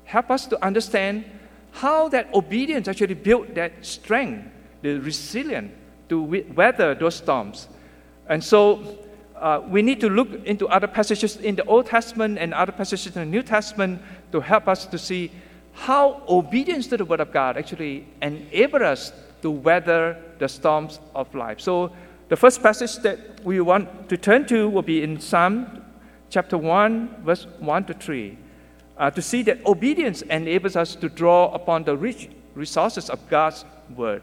help 0.05 0.31
us 0.31 0.47
to 0.47 0.65
understand 0.65 1.25
how 1.73 2.09
that 2.09 2.33
obedience 2.35 2.89
actually 2.89 3.15
built 3.15 3.55
that 3.55 3.85
strength, 3.85 4.49
the 4.83 4.99
resilient 4.99 5.73
to 6.09 6.23
weather 6.55 6.95
those 6.95 7.17
storms. 7.17 7.69
And 8.29 8.43
so 8.43 8.99
uh, 9.37 9.63
we 9.67 9.83
need 9.83 10.01
to 10.01 10.09
look 10.09 10.29
into 10.45 10.69
other 10.69 10.87
passages 10.87 11.37
in 11.37 11.57
the 11.57 11.65
Old 11.65 11.87
Testament 11.87 12.39
and 12.39 12.53
other 12.53 12.73
passages 12.73 13.17
in 13.17 13.23
the 13.23 13.27
New 13.27 13.43
Testament 13.43 14.03
to 14.33 14.41
help 14.41 14.69
us 14.69 14.87
to 14.87 14.99
see 14.99 15.31
how 15.73 16.23
obedience 16.29 16.87
to 16.89 16.97
the 16.97 17.05
Word 17.05 17.21
of 17.21 17.33
God 17.33 17.57
actually 17.57 18.07
enables 18.21 18.83
us 18.83 19.13
to 19.43 19.51
weather 19.51 20.17
the 20.39 20.49
storms 20.49 21.01
of 21.15 21.35
life. 21.35 21.61
So, 21.61 21.93
the 22.29 22.37
first 22.37 22.63
passage 22.63 22.97
that 22.99 23.45
we 23.45 23.61
want 23.61 24.09
to 24.09 24.17
turn 24.17 24.47
to 24.47 24.69
will 24.69 24.83
be 24.83 25.03
in 25.03 25.19
Psalm 25.19 25.83
chapter 26.29 26.57
1, 26.57 27.23
verse 27.25 27.47
1 27.59 27.85
to 27.87 27.95
3, 27.95 28.39
uh, 28.99 29.11
to 29.11 29.23
see 29.23 29.43
that 29.43 29.65
obedience 29.67 30.23
enables 30.23 30.77
us 30.77 30.95
to 30.95 31.09
draw 31.09 31.51
upon 31.53 31.83
the 31.85 31.97
rich 31.97 32.29
resources 32.55 33.11
of 33.11 33.19
God's 33.29 33.65
Word. 33.97 34.23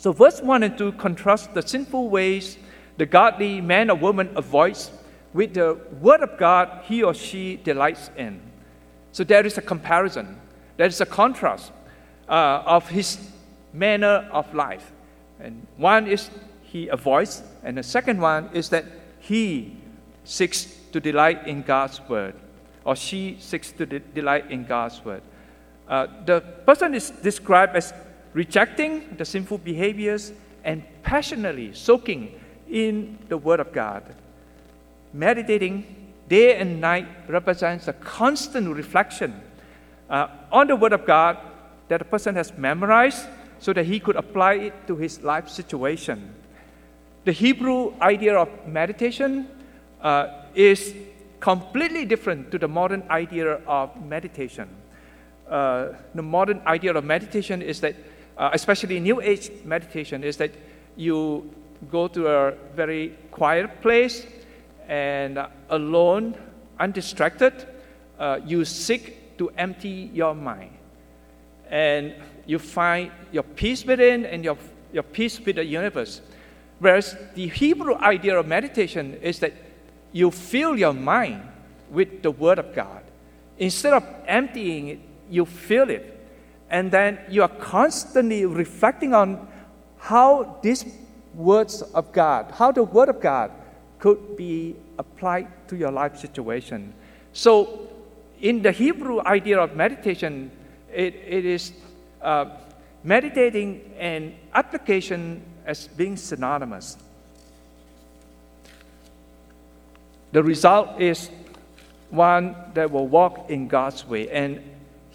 So, 0.00 0.12
verse 0.12 0.40
1 0.40 0.62
and 0.62 0.78
2 0.78 0.92
contrast 0.92 1.52
the 1.52 1.60
sinful 1.60 2.08
ways 2.08 2.56
the 2.96 3.04
godly 3.04 3.60
man 3.60 3.90
or 3.90 3.96
woman 3.98 4.30
avoids 4.34 4.90
with 5.34 5.52
the 5.52 5.78
word 6.00 6.22
of 6.22 6.38
God 6.38 6.84
he 6.86 7.02
or 7.02 7.12
she 7.12 7.56
delights 7.56 8.10
in. 8.16 8.40
So, 9.12 9.24
there 9.24 9.44
is 9.44 9.58
a 9.58 9.60
comparison. 9.60 10.40
There 10.78 10.86
is 10.86 11.02
a 11.02 11.04
contrast 11.04 11.70
uh, 12.30 12.62
of 12.64 12.88
his 12.88 13.18
manner 13.74 14.26
of 14.32 14.54
life. 14.54 14.90
And 15.38 15.66
one 15.76 16.06
is 16.06 16.30
he 16.62 16.88
avoids, 16.88 17.42
and 17.62 17.76
the 17.76 17.82
second 17.82 18.22
one 18.22 18.48
is 18.54 18.70
that 18.70 18.86
he 19.18 19.76
seeks 20.24 20.64
to 20.92 21.00
delight 21.00 21.46
in 21.46 21.60
God's 21.60 22.00
word, 22.08 22.36
or 22.86 22.96
she 22.96 23.36
seeks 23.38 23.70
to 23.72 23.84
de- 23.84 23.98
delight 23.98 24.50
in 24.50 24.64
God's 24.64 25.04
word. 25.04 25.20
Uh, 25.86 26.06
the 26.24 26.40
person 26.64 26.94
is 26.94 27.10
described 27.10 27.76
as 27.76 27.92
rejecting 28.32 29.16
the 29.16 29.24
sinful 29.24 29.58
behaviors 29.58 30.32
and 30.64 30.82
passionately 31.02 31.72
soaking 31.74 32.38
in 32.70 33.18
the 33.28 33.36
Word 33.36 33.60
of 33.60 33.72
God. 33.72 34.02
Meditating 35.12 36.12
day 36.28 36.56
and 36.56 36.80
night 36.80 37.08
represents 37.28 37.88
a 37.88 37.92
constant 37.92 38.74
reflection 38.74 39.40
uh, 40.08 40.28
on 40.52 40.68
the 40.68 40.76
Word 40.76 40.92
of 40.92 41.04
God 41.04 41.38
that 41.88 42.00
a 42.00 42.04
person 42.04 42.36
has 42.36 42.56
memorized 42.56 43.26
so 43.58 43.72
that 43.72 43.84
he 43.84 44.00
could 44.00 44.16
apply 44.16 44.54
it 44.54 44.86
to 44.86 44.96
his 44.96 45.22
life 45.22 45.48
situation. 45.48 46.34
The 47.24 47.32
Hebrew 47.32 47.92
idea 48.00 48.38
of 48.38 48.48
meditation 48.66 49.48
uh, 50.00 50.28
is 50.54 50.94
completely 51.40 52.04
different 52.04 52.50
to 52.52 52.58
the 52.58 52.68
modern 52.68 53.02
idea 53.10 53.60
of 53.66 53.90
meditation. 54.02 54.68
Uh, 55.48 55.88
the 56.14 56.22
modern 56.22 56.62
idea 56.66 56.94
of 56.94 57.04
meditation 57.04 57.60
is 57.60 57.80
that, 57.80 57.96
uh, 58.40 58.48
especially 58.54 58.98
New 59.00 59.20
Age 59.20 59.50
meditation, 59.66 60.24
is 60.24 60.38
that 60.38 60.50
you 60.96 61.52
go 61.90 62.08
to 62.08 62.26
a 62.26 62.54
very 62.74 63.14
quiet 63.30 63.82
place 63.82 64.26
and 64.88 65.36
uh, 65.36 65.48
alone, 65.68 66.34
undistracted, 66.78 67.52
uh, 68.18 68.40
you 68.46 68.64
seek 68.64 69.36
to 69.36 69.50
empty 69.58 70.10
your 70.14 70.34
mind. 70.34 70.70
And 71.68 72.14
you 72.46 72.58
find 72.58 73.12
your 73.30 73.42
peace 73.42 73.84
within 73.84 74.24
and 74.24 74.42
your, 74.42 74.56
your 74.90 75.02
peace 75.02 75.38
with 75.38 75.56
the 75.56 75.64
universe. 75.64 76.22
Whereas 76.78 77.16
the 77.34 77.46
Hebrew 77.46 77.94
idea 77.96 78.38
of 78.38 78.46
meditation 78.46 79.18
is 79.20 79.38
that 79.40 79.52
you 80.12 80.30
fill 80.30 80.78
your 80.78 80.94
mind 80.94 81.42
with 81.90 82.22
the 82.22 82.30
Word 82.30 82.58
of 82.58 82.74
God. 82.74 83.02
Instead 83.58 83.92
of 83.92 84.04
emptying 84.26 84.88
it, 84.88 85.00
you 85.28 85.44
fill 85.44 85.90
it. 85.90 86.19
And 86.70 86.90
then 86.90 87.18
you 87.28 87.42
are 87.42 87.48
constantly 87.48 88.46
reflecting 88.46 89.12
on 89.12 89.48
how 89.98 90.58
these 90.62 90.84
words 91.34 91.82
of 91.82 92.12
God, 92.12 92.52
how 92.52 92.72
the 92.72 92.84
Word 92.84 93.08
of 93.08 93.20
God 93.20 93.50
could 93.98 94.36
be 94.36 94.76
applied 94.98 95.48
to 95.68 95.76
your 95.76 95.90
life 95.90 96.16
situation. 96.16 96.94
So 97.32 97.88
in 98.40 98.62
the 98.62 98.72
Hebrew 98.72 99.20
idea 99.20 99.60
of 99.60 99.76
meditation, 99.76 100.50
it, 100.92 101.14
it 101.26 101.44
is 101.44 101.72
uh, 102.22 102.46
meditating 103.04 103.92
and 103.98 104.34
application 104.54 105.42
as 105.66 105.88
being 105.88 106.16
synonymous. 106.16 106.96
The 110.32 110.42
result 110.42 111.00
is 111.00 111.30
one 112.10 112.54
that 112.74 112.90
will 112.90 113.08
walk 113.08 113.50
in 113.50 113.68
God's 113.68 114.06
way. 114.06 114.30
And 114.30 114.62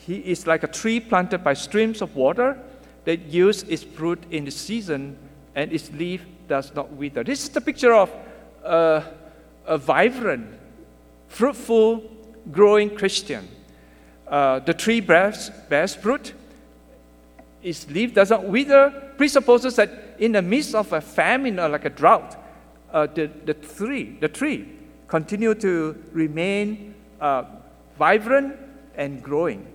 he 0.05 0.17
is 0.17 0.45
like 0.45 0.63
a 0.63 0.67
tree 0.67 0.99
planted 0.99 1.43
by 1.43 1.53
streams 1.53 2.01
of 2.01 2.15
water 2.15 2.57
that 3.05 3.21
yields 3.21 3.63
its 3.63 3.83
fruit 3.83 4.23
in 4.29 4.45
the 4.45 4.51
season 4.51 5.17
and 5.55 5.71
its 5.71 5.91
leaf 5.93 6.21
does 6.47 6.73
not 6.75 6.91
wither. 6.93 7.23
This 7.23 7.43
is 7.43 7.49
the 7.49 7.61
picture 7.61 7.93
of 7.93 8.11
a 8.63 9.77
vibrant, 9.77 10.47
fruitful, 11.27 12.03
growing 12.51 12.95
Christian. 12.95 13.47
Uh, 14.27 14.59
the 14.59 14.73
tree 14.73 15.01
bears, 15.01 15.49
bears 15.69 15.95
fruit, 15.95 16.33
its 17.63 17.89
leaf 17.89 18.13
doesn't 18.13 18.43
wither 18.43 18.91
presupposes 19.17 19.75
that 19.75 19.89
in 20.19 20.33
the 20.33 20.41
midst 20.41 20.75
of 20.75 20.91
a 20.93 21.01
famine 21.01 21.59
or 21.59 21.69
like 21.69 21.85
a 21.85 21.89
drought, 21.89 22.37
uh, 22.91 23.07
the, 23.07 23.29
the 23.45 23.53
tree, 23.53 24.17
the 24.19 24.27
tree 24.27 24.69
continue 25.07 25.55
to 25.55 25.95
remain 26.11 26.93
uh, 27.19 27.43
vibrant 27.97 28.55
and 28.95 29.23
growing. 29.23 29.65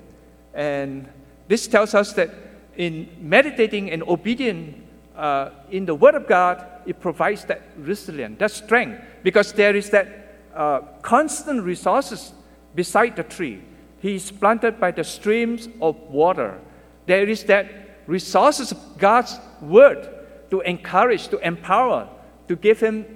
And 0.54 1.08
this 1.48 1.66
tells 1.66 1.94
us 1.94 2.12
that 2.14 2.30
in 2.76 3.08
meditating 3.20 3.90
and 3.90 4.02
obedience 4.04 4.76
uh, 5.16 5.50
in 5.70 5.84
the 5.84 5.94
Word 5.94 6.14
of 6.14 6.26
God, 6.26 6.64
it 6.86 7.00
provides 7.00 7.44
that 7.44 7.62
resilience, 7.76 8.38
that 8.38 8.50
strength, 8.50 9.02
because 9.22 9.52
there 9.52 9.76
is 9.76 9.90
that 9.90 10.08
uh, 10.54 10.80
constant 11.02 11.62
resources 11.62 12.32
beside 12.74 13.16
the 13.16 13.22
tree. 13.22 13.62
He 14.00 14.14
is 14.14 14.30
planted 14.30 14.80
by 14.80 14.92
the 14.92 15.04
streams 15.04 15.68
of 15.80 15.96
water. 16.08 16.58
There 17.06 17.28
is 17.28 17.44
that 17.44 17.68
resources 18.06 18.72
of 18.72 18.78
God's 18.98 19.38
Word 19.60 20.08
to 20.50 20.60
encourage, 20.60 21.28
to 21.28 21.38
empower, 21.46 22.08
to 22.48 22.56
give 22.56 22.80
him 22.80 23.06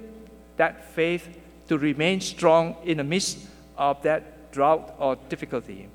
that 0.56 0.92
faith 0.94 1.28
to 1.68 1.78
remain 1.78 2.20
strong 2.20 2.76
in 2.84 2.98
the 2.98 3.04
midst 3.04 3.38
of 3.76 4.02
that 4.02 4.52
drought 4.52 4.94
or 4.98 5.16
difficulty. 5.28 5.88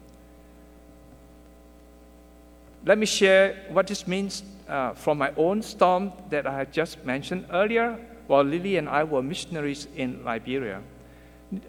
Let 2.90 2.98
me 2.98 3.06
share 3.06 3.56
what 3.70 3.86
this 3.86 4.08
means 4.08 4.42
uh, 4.68 4.94
from 4.94 5.20
my 5.20 5.32
own 5.38 5.62
storm 5.62 6.12
that 6.32 6.48
I 6.48 6.66
just 6.66 7.06
mentioned 7.06 7.46
earlier 7.52 8.00
while 8.26 8.44
Lily 8.44 8.78
and 8.78 8.90
I 8.90 9.04
were 9.04 9.22
missionaries 9.22 9.88
in 9.96 10.24
Liberia. 10.26 10.82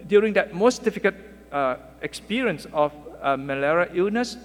During 0.07 0.33
that 0.33 0.55
most 0.55 0.83
difficult 0.83 1.13
uh, 1.51 1.75
experience 2.01 2.65
of 2.73 2.91
uh, 3.21 3.37
malaria 3.37 3.91
illness, 3.93 4.35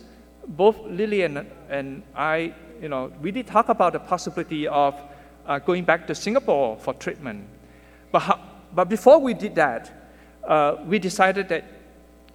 both 0.49 0.76
Lily 0.85 1.23
and, 1.23 1.47
and 1.71 2.02
I, 2.14 2.52
you 2.83 2.90
know, 2.90 3.11
we 3.23 3.30
did 3.30 3.47
talk 3.47 3.71
about 3.71 3.95
the 3.95 4.00
possibility 4.00 4.68
of 4.68 5.00
uh, 5.47 5.59
going 5.59 5.85
back 5.85 6.06
to 6.09 6.14
Singapore 6.14 6.76
for 6.76 6.92
treatment. 6.92 7.47
But, 8.12 8.18
how, 8.18 8.38
but 8.75 8.90
before 8.90 9.18
we 9.18 9.33
did 9.33 9.54
that, 9.54 10.11
uh, 10.47 10.76
we 10.85 10.99
decided 10.99 11.49
that 11.49 11.64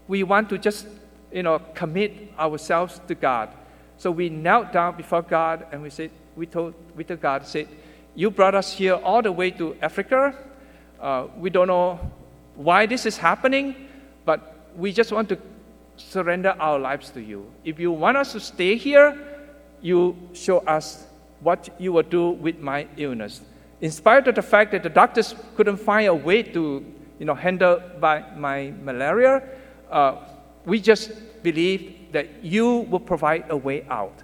we 0.07 0.23
want 0.23 0.49
to 0.49 0.57
just, 0.57 0.87
you 1.31 1.43
know, 1.43 1.59
commit 1.75 2.33
ourselves 2.39 2.99
to 3.07 3.13
God. 3.13 3.49
So 4.01 4.09
we 4.09 4.29
knelt 4.29 4.71
down 4.71 4.97
before 4.97 5.21
God 5.21 5.67
and 5.71 5.79
we 5.83 5.91
said, 5.91 6.09
we 6.35 6.47
told, 6.47 6.73
we 6.95 7.03
told 7.03 7.21
God, 7.21 7.45
said, 7.45 7.67
you 8.15 8.31
brought 8.31 8.55
us 8.55 8.73
here 8.73 8.95
all 8.95 9.21
the 9.21 9.31
way 9.31 9.51
to 9.51 9.77
Africa. 9.79 10.33
Uh, 10.99 11.27
we 11.37 11.51
don't 11.51 11.67
know 11.67 11.99
why 12.55 12.87
this 12.87 13.05
is 13.05 13.15
happening, 13.15 13.75
but 14.25 14.65
we 14.75 14.91
just 14.91 15.11
want 15.11 15.29
to 15.29 15.37
surrender 15.97 16.55
our 16.59 16.79
lives 16.79 17.11
to 17.11 17.21
you. 17.21 17.45
If 17.63 17.79
you 17.79 17.91
want 17.91 18.17
us 18.17 18.31
to 18.31 18.39
stay 18.39 18.75
here, 18.75 19.15
you 19.83 20.17
show 20.33 20.61
us 20.61 21.05
what 21.41 21.69
you 21.77 21.93
will 21.93 22.01
do 22.01 22.31
with 22.31 22.57
my 22.57 22.87
illness. 22.97 23.41
In 23.81 23.91
spite 23.91 24.27
of 24.27 24.33
the 24.33 24.41
fact 24.41 24.71
that 24.71 24.81
the 24.81 24.89
doctors 24.89 25.35
couldn't 25.55 25.77
find 25.77 26.07
a 26.07 26.15
way 26.15 26.41
to 26.41 26.83
you 27.19 27.25
know, 27.25 27.35
handle 27.35 27.79
by 27.99 28.23
my 28.35 28.73
malaria, 28.81 29.43
uh, 29.91 30.15
we 30.65 30.81
just 30.81 31.11
that 32.11 32.43
you 32.43 32.79
will 32.89 32.99
provide 32.99 33.45
a 33.49 33.57
way 33.57 33.85
out. 33.89 34.23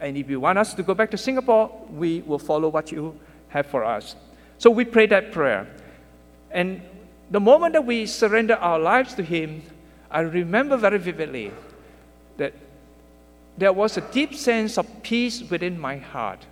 And 0.00 0.16
if 0.16 0.28
you 0.28 0.40
want 0.40 0.58
us 0.58 0.74
to 0.74 0.82
go 0.82 0.94
back 0.94 1.10
to 1.12 1.18
Singapore, 1.18 1.70
we 1.90 2.20
will 2.22 2.38
follow 2.38 2.68
what 2.68 2.92
you 2.92 3.18
have 3.48 3.66
for 3.66 3.84
us. 3.84 4.16
So 4.58 4.70
we 4.70 4.84
pray 4.84 5.06
that 5.06 5.32
prayer. 5.32 5.66
And 6.50 6.82
the 7.30 7.40
moment 7.40 7.72
that 7.72 7.84
we 7.84 8.06
surrender 8.06 8.54
our 8.54 8.78
lives 8.78 9.14
to 9.14 9.22
Him, 9.22 9.62
I 10.10 10.20
remember 10.20 10.76
very 10.76 10.98
vividly 10.98 11.50
that 12.36 12.52
there 13.58 13.72
was 13.72 13.96
a 13.96 14.00
deep 14.00 14.34
sense 14.34 14.78
of 14.78 14.86
peace 15.02 15.42
within 15.42 15.78
my 15.78 15.96
heart. 15.96 16.44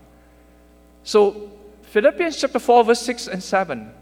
So, 1.03 1.51
Philippians 1.83 2.41
chapter 2.41 2.59
4, 2.59 2.85
verse 2.85 3.01
6 3.03 3.29
and 3.29 3.43
7. 3.43 3.93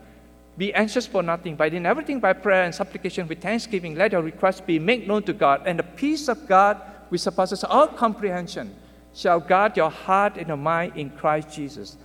Be 0.59 0.73
anxious 0.75 1.07
for 1.07 1.23
nothing, 1.23 1.57
but 1.57 1.73
in 1.73 1.87
everything 1.87 2.21
by 2.21 2.35
prayer 2.35 2.65
and 2.65 2.75
supplication 2.75 3.27
with 3.27 3.41
thanksgiving, 3.41 3.95
let 3.95 4.13
your 4.13 4.23
requests 4.23 4.61
be 4.61 4.79
made 4.79 5.09
known 5.09 5.23
to 5.25 5.33
God, 5.33 5.63
and 5.67 5.79
the 5.79 5.83
peace 5.83 6.29
of 6.29 6.47
God, 6.47 6.81
which 7.09 7.23
surpasses 7.23 7.65
all 7.65 7.87
comprehension, 7.89 8.75
shall 9.15 9.41
guard 9.41 9.77
your 9.77 9.91
heart 9.91 10.37
and 10.37 10.49
your 10.49 10.57
mind 10.57 10.93
in 10.97 11.11
Christ 11.11 11.55
Jesus. 11.55 11.97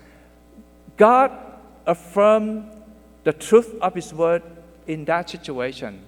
God 0.96 1.32
affirmed 1.86 2.70
the 3.24 3.34
truth 3.34 3.76
of 3.82 3.94
His 3.94 4.14
word 4.14 4.44
in 4.88 5.06
that 5.06 5.30
situation. 5.30 6.02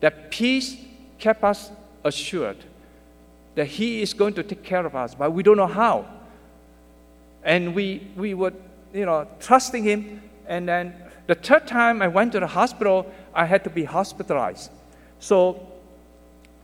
That 0.00 0.30
peace 0.30 0.76
kept 1.18 1.42
us 1.44 1.70
assured 2.04 2.58
that 3.54 3.66
He 3.66 4.02
is 4.02 4.14
going 4.14 4.34
to 4.34 4.42
take 4.42 4.62
care 4.62 4.84
of 4.84 4.94
us, 4.94 5.14
but 5.14 5.32
we 5.32 5.42
don't 5.42 5.56
know 5.56 5.66
how. 5.66 6.06
And 7.42 7.74
we, 7.74 8.06
we 8.16 8.34
were, 8.34 8.52
you 8.92 9.06
know, 9.06 9.26
trusting 9.40 9.84
Him. 9.84 10.22
And 10.46 10.68
then 10.68 10.94
the 11.30 11.36
third 11.36 11.64
time 11.68 12.02
I 12.02 12.08
went 12.08 12.32
to 12.32 12.40
the 12.40 12.48
hospital, 12.48 13.06
I 13.32 13.46
had 13.46 13.62
to 13.62 13.70
be 13.70 13.84
hospitalized. 13.84 14.72
So 15.20 15.64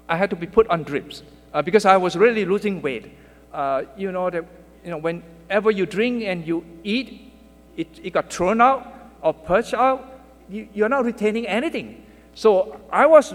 I 0.09 0.17
had 0.17 0.29
to 0.31 0.37
be 0.37 0.49
put 0.49 0.67
on 0.67 0.83
drips 0.83 1.23
uh, 1.55 1.63
because 1.63 1.85
I 1.85 1.97
was 1.97 2.17
really 2.17 2.45
losing 2.45 2.83
weight. 2.83 3.13
Uh, 3.53 3.85
you 3.97 4.11
know 4.11 4.29
that 4.29 4.45
you 4.83 4.91
know 4.91 4.99
whenever 4.99 5.71
you 5.71 5.87
drink 5.87 6.25
and 6.25 6.45
you 6.45 6.65
eat, 6.83 7.33
it, 7.77 7.87
it 8.03 8.13
got 8.13 8.33
thrown 8.33 8.61
out 8.61 8.93
or 9.23 9.33
purged 9.33 9.75
out. 9.75 10.19
You, 10.51 10.69
you're 10.75 10.89
not 10.89 11.05
retaining 11.05 11.47
anything. 11.47 12.05
So 12.35 12.81
I 12.91 13.07
was 13.07 13.33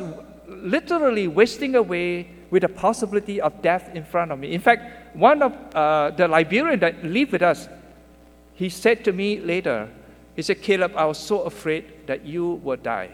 literally 0.48 1.30
wasting 1.30 1.76
away 1.76 2.28
with 2.50 2.63
the 2.63 2.70
possibility 2.70 3.39
of 3.39 3.62
death 3.62 3.89
in 3.96 4.04
front 4.04 4.34
of 4.34 4.39
me. 4.39 4.52
In 4.52 4.60
fact, 4.60 5.15
one 5.15 5.41
of 5.41 5.54
uh, 5.74 6.12
the 6.12 6.28
Liberians 6.28 6.82
that 6.82 7.06
lived 7.06 7.32
with 7.32 7.41
us, 7.41 7.70
he 8.54 8.67
said 8.67 9.06
to 9.06 9.13
me 9.13 9.39
later, 9.39 9.88
he 10.36 10.41
said, 10.41 10.62
Caleb, 10.62 10.94
I 10.96 11.06
was 11.06 11.17
so 11.17 11.41
afraid 11.41 12.08
that 12.08 12.26
you 12.26 12.54
would 12.63 12.84
die. 12.84 13.12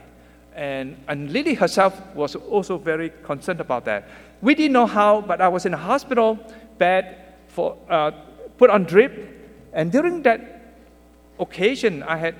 And, 0.56 0.98
and 1.08 1.32
Lily 1.32 1.54
herself 1.54 2.00
was 2.16 2.36
also 2.36 2.78
very 2.78 3.12
concerned 3.24 3.60
about 3.60 3.86
that. 3.86 4.08
We 4.42 4.56
didn't 4.56 4.74
know 4.74 4.86
how, 4.86 5.22
but 5.22 5.42
I 5.42 5.48
was 5.48 5.66
in 5.66 5.74
a 5.74 5.78
hospital 5.78 6.40
bed 6.78 7.24
for, 7.48 7.78
uh, 7.90 8.12
put 8.58 8.70
on 8.70 8.84
drip. 8.84 9.14
And 9.74 9.92
during 9.92 10.24
that 10.24 10.76
occasion, 11.40 12.04
I 12.04 12.18
had 12.18 12.36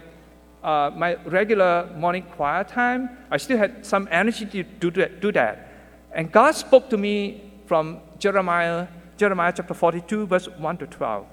uh, 0.64 0.92
my 0.96 1.16
regular 1.26 1.90
morning 1.96 2.24
quiet 2.24 2.68
time, 2.68 3.18
I 3.30 3.38
still 3.38 3.58
had 3.58 3.86
some 3.86 4.08
energy 4.12 4.46
to 4.46 4.64
do 4.64 4.92
that, 4.92 5.22
do 5.22 5.32
that. 5.32 5.72
And 6.14 6.32
God 6.32 6.56
spoke 6.56 6.90
to 6.90 6.98
me 6.98 7.52
from 7.68 8.00
Jeremiah, 8.20 8.88
Jeremiah 9.18 9.54
chapter 9.56 9.74
42, 9.74 10.26
verse 10.26 10.48
1 10.48 10.78
to 10.78 10.88
12. 10.88 11.26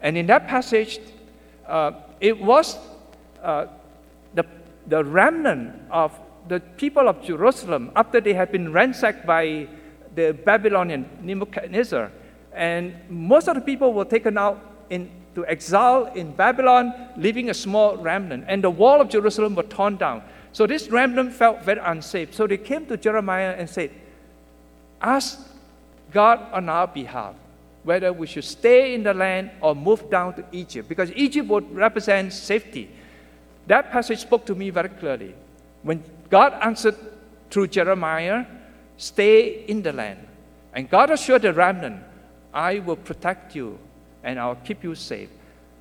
And 0.00 0.16
in 0.16 0.26
that 0.26 0.46
passage, 0.46 1.00
uh, 1.68 1.92
it 2.20 2.40
was 2.40 2.78
uh, 3.42 3.66
the, 4.34 4.44
the 4.86 5.04
remnant 5.04 5.74
of 5.90 6.18
the 6.48 6.60
people 6.60 7.08
of 7.08 7.22
Jerusalem 7.22 7.92
after 7.94 8.20
they 8.20 8.32
had 8.32 8.50
been 8.50 8.72
ransacked 8.72 9.26
by 9.26 9.68
the 10.14 10.32
Babylonian 10.32 11.08
Nebuchadnezzar. 11.22 12.10
And 12.54 12.94
most 13.08 13.48
of 13.48 13.54
the 13.54 13.60
people 13.60 13.92
were 13.92 14.06
taken 14.06 14.38
out 14.38 14.58
into 14.88 15.46
exile 15.46 16.06
in 16.14 16.32
Babylon, 16.32 16.92
leaving 17.16 17.50
a 17.50 17.54
small 17.54 17.96
remnant. 17.98 18.44
And 18.48 18.64
the 18.64 18.70
wall 18.70 19.00
of 19.00 19.08
Jerusalem 19.10 19.54
was 19.54 19.66
torn 19.68 19.96
down. 19.96 20.22
So 20.52 20.66
this 20.66 20.88
remnant 20.88 21.34
felt 21.34 21.62
very 21.62 21.80
unsafe. 21.84 22.34
So 22.34 22.46
they 22.46 22.56
came 22.56 22.86
to 22.86 22.96
Jeremiah 22.96 23.54
and 23.56 23.68
said, 23.68 23.90
Ask 25.00 25.38
God 26.10 26.40
on 26.52 26.68
our 26.68 26.88
behalf 26.88 27.34
whether 27.88 28.12
we 28.12 28.26
should 28.26 28.44
stay 28.44 28.92
in 28.92 29.02
the 29.02 29.14
land 29.14 29.50
or 29.62 29.74
move 29.74 30.10
down 30.10 30.34
to 30.34 30.44
Egypt, 30.52 30.90
because 30.90 31.10
Egypt 31.16 31.48
would 31.48 31.74
represent 31.74 32.30
safety. 32.34 32.90
That 33.66 33.90
passage 33.90 34.18
spoke 34.18 34.44
to 34.44 34.54
me 34.54 34.68
very 34.68 34.90
clearly. 34.90 35.34
When 35.82 36.04
God 36.28 36.52
answered 36.60 36.96
through 37.50 37.68
Jeremiah, 37.68 38.44
stay 38.98 39.64
in 39.64 39.80
the 39.80 39.94
land. 39.94 40.20
And 40.74 40.90
God 40.90 41.08
assured 41.08 41.40
the 41.40 41.54
remnant, 41.54 42.02
I 42.52 42.80
will 42.80 42.96
protect 42.96 43.56
you 43.56 43.78
and 44.22 44.38
I'll 44.38 44.56
keep 44.56 44.84
you 44.84 44.94
safe. 44.94 45.30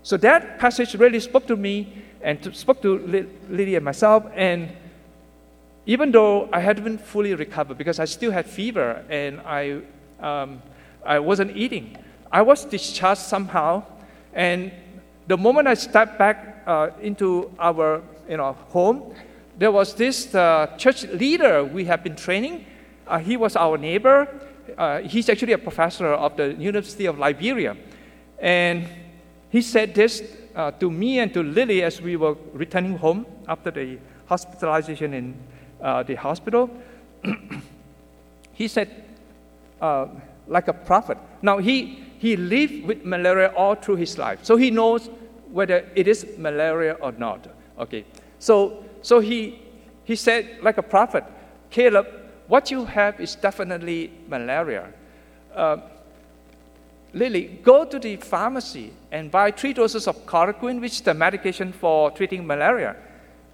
So 0.01 0.15
that 0.15 0.59
passage 0.59 0.95
really 0.95 1.19
spoke 1.19 1.45
to 1.47 1.57
me 1.57 1.91
and 2.21 2.41
to, 2.41 2.53
spoke 2.53 2.81
to 2.83 2.99
Lily 3.49 3.75
and 3.75 3.83
myself. 3.83 4.23
And 4.33 4.69
even 5.85 6.11
though 6.13 6.47
I 6.53 6.61
hadn't 6.61 6.99
fully 7.01 7.35
recovered 7.35 7.77
because 7.77 7.99
I 7.99 8.05
still 8.05 8.31
had 8.31 8.45
fever 8.45 9.03
and 9.09 9.41
I, 9.41 9.81
um, 10.21 10.61
I 11.07 11.19
wasn't 11.19 11.55
eating, 11.55 11.97
I 12.31 12.41
was 12.41 12.65
discharged 12.65 13.21
somehow. 13.21 13.83
And 14.33 14.71
the 15.27 15.37
moment 15.37 15.67
I 15.67 15.73
stepped 15.73 16.19
back 16.19 16.63
uh, 16.67 16.89
into 17.01 17.51
our 17.59 18.03
you 18.29 18.37
know, 18.37 18.53
home, 18.69 19.13
there 19.57 19.71
was 19.71 19.95
this 19.95 20.35
uh, 20.35 20.67
church 20.77 21.05
leader 21.07 21.63
we 21.63 21.85
have 21.85 22.03
been 22.03 22.15
training. 22.15 22.65
Uh, 23.07 23.19
he 23.19 23.37
was 23.37 23.55
our 23.55 23.77
neighbor. 23.77 24.27
Uh, 24.77 24.99
he's 24.99 25.29
actually 25.29 25.53
a 25.53 25.57
professor 25.57 26.07
of 26.07 26.35
the 26.37 26.53
University 26.53 27.05
of 27.05 27.17
Liberia. 27.17 27.75
And 28.39 28.87
he 29.49 29.61
said 29.61 29.95
this 29.95 30.21
uh, 30.55 30.71
to 30.71 30.91
me 30.91 31.19
and 31.19 31.33
to 31.33 31.41
Lily 31.41 31.83
as 31.83 32.01
we 32.01 32.17
were 32.17 32.35
returning 32.53 32.97
home 32.97 33.25
after 33.47 33.71
the 33.71 33.97
hospitalization 34.27 35.13
in 35.13 35.35
uh, 35.81 36.03
the 36.03 36.15
hospital. 36.15 36.69
he 38.53 38.67
said, 38.67 39.05
like 40.47 40.67
a 40.67 40.73
prophet. 40.73 41.17
Now, 41.41 41.57
he, 41.57 42.03
he 42.19 42.35
lived 42.35 42.85
with 42.85 43.05
malaria 43.05 43.53
all 43.55 43.75
through 43.75 43.97
his 43.97 44.17
life, 44.17 44.39
so 44.43 44.55
he 44.55 44.71
knows 44.71 45.09
whether 45.51 45.89
it 45.95 46.07
is 46.07 46.25
malaria 46.37 46.93
or 47.01 47.11
not. 47.13 47.47
Okay, 47.79 48.05
so, 48.39 48.83
so 49.01 49.19
he, 49.19 49.61
he 50.03 50.15
said, 50.15 50.59
like 50.61 50.77
a 50.77 50.83
prophet, 50.83 51.23
Caleb, 51.69 52.07
what 52.47 52.71
you 52.71 52.85
have 52.85 53.19
is 53.19 53.35
definitely 53.35 54.11
malaria. 54.27 54.87
Uh, 55.53 55.77
Lily, 57.13 57.59
go 57.63 57.85
to 57.85 57.99
the 57.99 58.17
pharmacy 58.17 58.93
and 59.11 59.31
buy 59.31 59.51
three 59.51 59.73
doses 59.73 60.07
of 60.07 60.25
chloroquine, 60.25 60.79
which 60.81 60.93
is 60.93 61.01
the 61.01 61.13
medication 61.13 61.71
for 61.71 62.11
treating 62.11 62.45
malaria, 62.45 62.95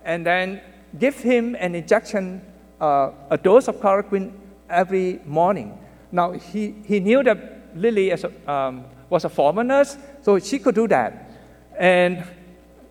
and 0.04 0.26
then 0.26 0.62
give 1.00 1.16
him 1.16 1.56
an 1.60 1.76
injection, 1.76 2.42
uh, 2.82 3.12
a 3.30 3.38
dose 3.38 3.68
of 3.68 3.76
chloroquine 3.78 4.32
every 4.70 5.20
morning. 5.26 5.78
Now, 6.14 6.32
he, 6.32 6.76
he 6.86 7.00
knew 7.00 7.24
that 7.24 7.76
Lily 7.76 8.12
as 8.12 8.24
a, 8.24 8.52
um, 8.52 8.86
was 9.10 9.26
a 9.26 9.30
former 9.30 9.64
nurse, 9.64 9.98
so 10.22 10.38
she 10.38 10.60
could 10.60 10.76
do 10.76 10.88
that. 10.88 11.32
And 11.78 12.24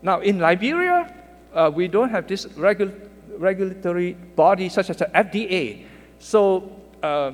now 0.03 0.19
in 0.21 0.41
Liberia, 0.41 1.15
uh, 1.55 1.71
we 1.73 1.87
don't 1.87 2.11
have 2.11 2.27
this 2.27 2.47
regu- 2.47 3.09
regulatory 3.39 4.15
body 4.35 4.69
such 4.69 4.91
as 4.91 4.97
the 4.97 5.07
FDA. 5.15 5.85
So 6.19 6.73
uh, 7.01 7.33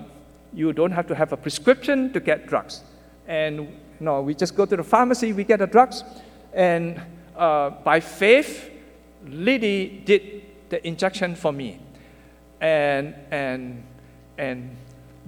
you 0.52 0.74
don't 0.74 0.92
have 0.92 1.06
to 1.06 1.14
have 1.14 1.32
a 1.32 1.38
prescription 1.38 2.12
to 2.12 2.20
get 2.20 2.46
drugs. 2.46 2.82
And 3.26 3.74
no, 3.98 4.20
we 4.20 4.34
just 4.34 4.54
go 4.54 4.66
to 4.66 4.76
the 4.76 4.84
pharmacy, 4.84 5.32
we 5.32 5.42
get 5.42 5.60
the 5.60 5.66
drugs. 5.66 6.04
And 6.52 7.00
uh, 7.34 7.70
by 7.70 8.00
faith, 8.00 8.70
Lily 9.26 10.02
did 10.04 10.42
the 10.68 10.86
injection 10.86 11.34
for 11.34 11.50
me. 11.50 11.80
And, 12.60 13.14
and, 13.30 13.82
and 14.36 14.76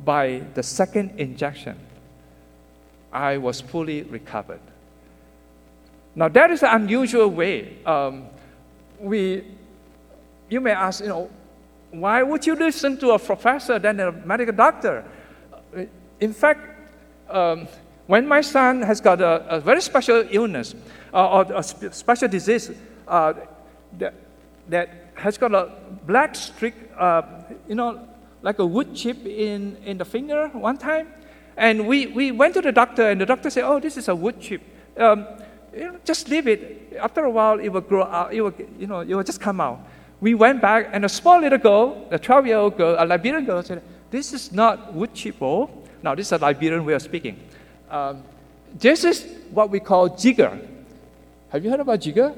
by 0.05 0.43
the 0.55 0.63
second 0.63 1.19
injection, 1.19 1.79
I 3.13 3.39
was 3.39 3.61
fully 3.61 4.03
recovered. 4.03 4.61
Now, 6.15 6.29
that 6.29 6.51
is 6.51 6.63
an 6.63 6.83
unusual 6.83 7.29
way. 7.29 7.79
Um, 7.85 8.27
we, 8.99 9.45
you 10.49 10.61
may 10.61 10.73
ask, 10.73 11.01
you 11.01 11.09
know, 11.09 11.31
why 11.91 12.23
would 12.23 12.47
you 12.47 12.55
listen 12.55 12.97
to 12.99 13.13
a 13.13 13.19
professor 13.19 13.79
than 13.79 14.01
a 14.01 14.13
medical 14.13 14.55
doctor? 14.55 15.05
In 16.21 16.33
fact, 16.33 16.61
um, 17.29 17.67
when 18.07 18.27
my 18.27 18.41
son 18.41 18.83
has 18.83 19.01
got 19.01 19.21
a, 19.21 19.57
a 19.57 19.61
very 19.61 19.81
special 19.81 20.25
illness 20.31 20.75
uh, 21.15 21.29
or 21.29 21.53
a 21.55 21.63
sp- 21.63 21.95
special 21.95 22.29
disease 22.29 22.71
uh, 23.07 23.35
that, 23.99 24.15
that 24.69 25.13
has 25.15 25.39
got 25.39 25.55
a 25.55 25.71
black 26.07 26.35
streak, 26.35 26.75
uh, 26.99 27.23
you 27.69 27.75
know, 27.75 28.09
like 28.43 28.59
a 28.59 28.67
wood 28.67 28.95
chip 28.95 29.25
in, 29.27 29.77
in 29.85 29.99
the 29.99 30.05
finger 30.05 30.49
one 30.49 30.77
time. 30.77 31.09
And 31.57 31.87
we, 31.87 32.07
we 32.07 32.33
went 32.33 32.55
to 32.55 32.63
the 32.63 32.73
doctor, 32.73 33.11
and 33.11 33.21
the 33.21 33.27
doctor 33.27 33.51
said, 33.51 33.65
Oh, 33.65 33.81
this 33.81 33.97
is 33.97 34.09
a 34.09 34.15
wood 34.15 34.41
chip. 34.41 34.63
Um, 34.97 35.27
you 35.75 35.85
know, 35.85 35.99
just 36.05 36.29
leave 36.29 36.47
it. 36.49 36.97
After 37.01 37.25
a 37.25 37.31
while, 37.31 37.59
it 37.61 37.69
will 37.69 37.81
grow 37.81 38.05
out. 38.05 38.33
It 38.33 38.41
will, 38.41 38.55
you 38.79 38.87
know, 38.87 39.01
it 39.01 39.15
will 39.15 39.23
just 39.23 39.41
come 39.41 39.61
out. 39.61 39.81
We 40.21 40.35
went 40.35 40.61
back, 40.61 40.89
and 40.93 41.05
a 41.05 41.09
small 41.09 41.41
little 41.41 41.59
girl, 41.59 42.07
a 42.11 42.19
12 42.19 42.47
year 42.47 42.57
old 42.57 42.77
girl, 42.77 42.97
a 42.99 43.05
Liberian 43.05 43.45
girl, 43.45 43.63
said, 43.63 43.83
This 44.11 44.33
is 44.33 44.53
not 44.53 44.93
wood 44.95 45.15
chip. 45.15 45.37
Oh. 45.41 45.71
Now, 46.03 46.15
this 46.15 46.27
is 46.27 46.33
a 46.33 46.39
Liberian 46.39 46.85
way 46.85 46.95
of 46.95 47.03
speaking. 47.03 47.39
Um, 47.91 48.23
this 48.79 49.05
is 49.05 49.27
what 49.51 49.71
we 49.71 49.81
call 49.81 50.09
jigger. 50.09 50.59
Have 51.51 51.65
you 51.65 51.71
heard 51.71 51.81
about 51.81 52.01
jigger? 52.01 52.35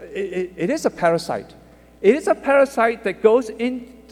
It, 0.00 0.32
it, 0.32 0.52
it 0.56 0.70
is 0.70 0.86
a 0.86 0.90
parasite. 0.90 1.52
It 2.00 2.14
is 2.14 2.28
a 2.28 2.34
parasite 2.34 3.04
that 3.04 3.22
goes 3.22 3.50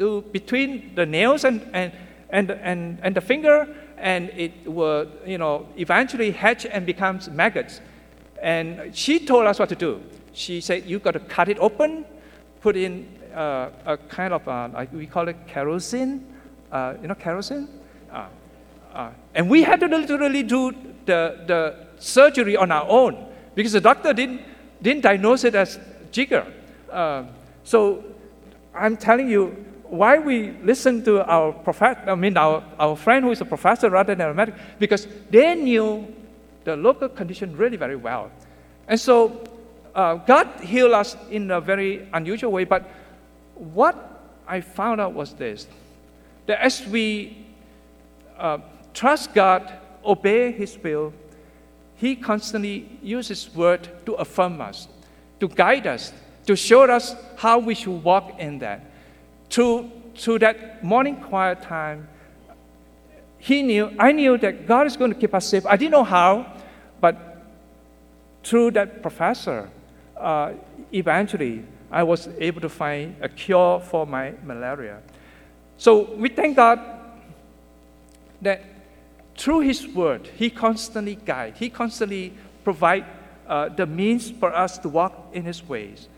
into 0.00 0.22
between 0.32 0.94
the 0.94 1.06
nails 1.06 1.44
and, 1.44 1.60
and, 1.72 1.92
and, 2.30 2.50
and, 2.50 2.98
and 3.02 3.14
the 3.14 3.20
finger, 3.20 3.68
and 3.98 4.30
it 4.30 4.52
will, 4.66 5.06
you 5.26 5.38
know, 5.38 5.66
eventually 5.76 6.30
hatch 6.30 6.64
and 6.66 6.86
becomes 6.86 7.28
maggots. 7.28 7.80
And 8.42 8.96
she 8.96 9.24
told 9.26 9.46
us 9.46 9.58
what 9.58 9.68
to 9.68 9.74
do. 9.74 10.00
She 10.32 10.60
said, 10.60 10.86
you've 10.86 11.02
got 11.02 11.12
to 11.12 11.20
cut 11.20 11.48
it 11.48 11.58
open, 11.58 12.06
put 12.62 12.76
in 12.76 13.06
uh, 13.34 13.70
a 13.84 13.96
kind 13.96 14.32
of, 14.32 14.46
uh, 14.48 14.68
like 14.72 14.92
we 14.92 15.06
call 15.06 15.28
it 15.28 15.36
kerosene, 15.46 16.24
uh, 16.72 16.94
you 17.02 17.08
know, 17.08 17.14
kerosene? 17.14 17.68
Uh, 18.10 18.26
uh, 18.94 19.10
and 19.34 19.48
we 19.50 19.62
had 19.62 19.80
to 19.80 19.86
literally 19.86 20.42
do 20.42 20.72
the, 21.04 21.40
the 21.46 21.86
surgery 21.98 22.56
on 22.56 22.72
our 22.72 22.86
own 22.88 23.26
because 23.54 23.72
the 23.72 23.80
doctor 23.80 24.12
didn't, 24.12 24.40
didn't 24.80 25.02
diagnose 25.02 25.44
it 25.44 25.54
as 25.54 25.78
jigger. 26.10 26.46
Uh, 26.90 27.24
so 27.62 28.02
I'm 28.74 28.96
telling 28.96 29.28
you, 29.28 29.66
why 29.90 30.18
we 30.18 30.53
listen 30.62 31.05
to 31.05 31.24
our 31.29 31.53
professor, 31.53 32.11
I 32.11 32.14
mean 32.14 32.37
our, 32.37 32.62
our 32.79 32.96
friend 32.96 33.24
who 33.24 33.33
is 33.33 33.40
a 33.40 33.44
professor 33.44 33.90
rather 33.90 34.14
than 34.14 34.31
a 34.31 34.35
medic, 34.35 34.55
because 34.79 35.07
they 35.31 35.55
knew 35.55 36.07
the 36.64 36.76
local 36.76 37.09
condition 37.09 37.57
really 37.57 37.76
very 37.76 37.96
well. 37.96 38.31
And 38.87 38.98
so 38.98 39.42
uh, 39.94 40.14
God 40.14 40.48
healed 40.62 40.92
us 40.92 41.16
in 41.31 41.50
a 41.50 41.61
very 41.61 42.09
unusual 42.12 42.53
way. 42.53 42.64
But 42.64 42.88
what 43.55 44.22
I 44.46 44.61
found 44.61 45.00
out 45.00 45.12
was 45.12 45.35
this 45.35 45.66
that 46.46 46.62
as 46.62 46.87
we 46.87 47.46
uh, 48.38 48.59
trust 48.94 49.35
God, 49.35 49.72
obey 50.05 50.53
His 50.53 50.79
will, 50.83 51.12
He 51.96 52.16
constantly 52.16 52.88
uses 53.03 53.44
His 53.44 53.55
word 53.55 53.88
to 54.07 54.14
affirm 54.14 54.61
us, 54.61 54.88
to 55.40 55.48
guide 55.48 55.87
us, 55.87 56.12
to 56.46 56.57
show 56.57 56.85
us 56.85 57.14
how 57.37 57.59
we 57.59 57.74
should 57.74 58.03
walk 58.03 58.38
in 58.38 58.59
that. 58.61 58.89
Through, 59.50 59.90
that 60.38 60.82
morning 60.82 61.16
quiet 61.16 61.62
time, 61.62 62.08
he 63.38 63.62
knew, 63.62 63.90
I 63.98 64.12
knew 64.12 64.38
that 64.38 64.66
God 64.66 64.86
is 64.86 64.96
going 64.96 65.12
to 65.12 65.18
keep 65.18 65.34
us 65.34 65.46
safe. 65.46 65.66
I 65.66 65.76
didn't 65.76 65.92
know 65.92 66.04
how, 66.04 66.52
but 67.00 67.16
through 68.44 68.72
that 68.72 69.02
professor, 69.02 69.70
uh, 70.16 70.52
eventually 70.92 71.64
I 71.90 72.02
was 72.02 72.28
able 72.38 72.60
to 72.60 72.68
find 72.68 73.16
a 73.20 73.28
cure 73.28 73.80
for 73.80 74.06
my 74.06 74.34
malaria. 74.44 75.00
So 75.78 76.14
we 76.14 76.28
thank 76.28 76.56
God 76.56 76.78
that 78.42 78.62
through 79.36 79.60
His 79.60 79.86
Word, 79.88 80.28
He 80.36 80.50
constantly 80.50 81.16
guides, 81.16 81.58
He 81.58 81.70
constantly 81.70 82.34
provides 82.62 83.06
uh, 83.48 83.70
the 83.70 83.86
means 83.86 84.30
for 84.30 84.54
us 84.54 84.78
to 84.78 84.88
walk 84.88 85.30
in 85.32 85.44
His 85.44 85.66
ways. 85.66 86.08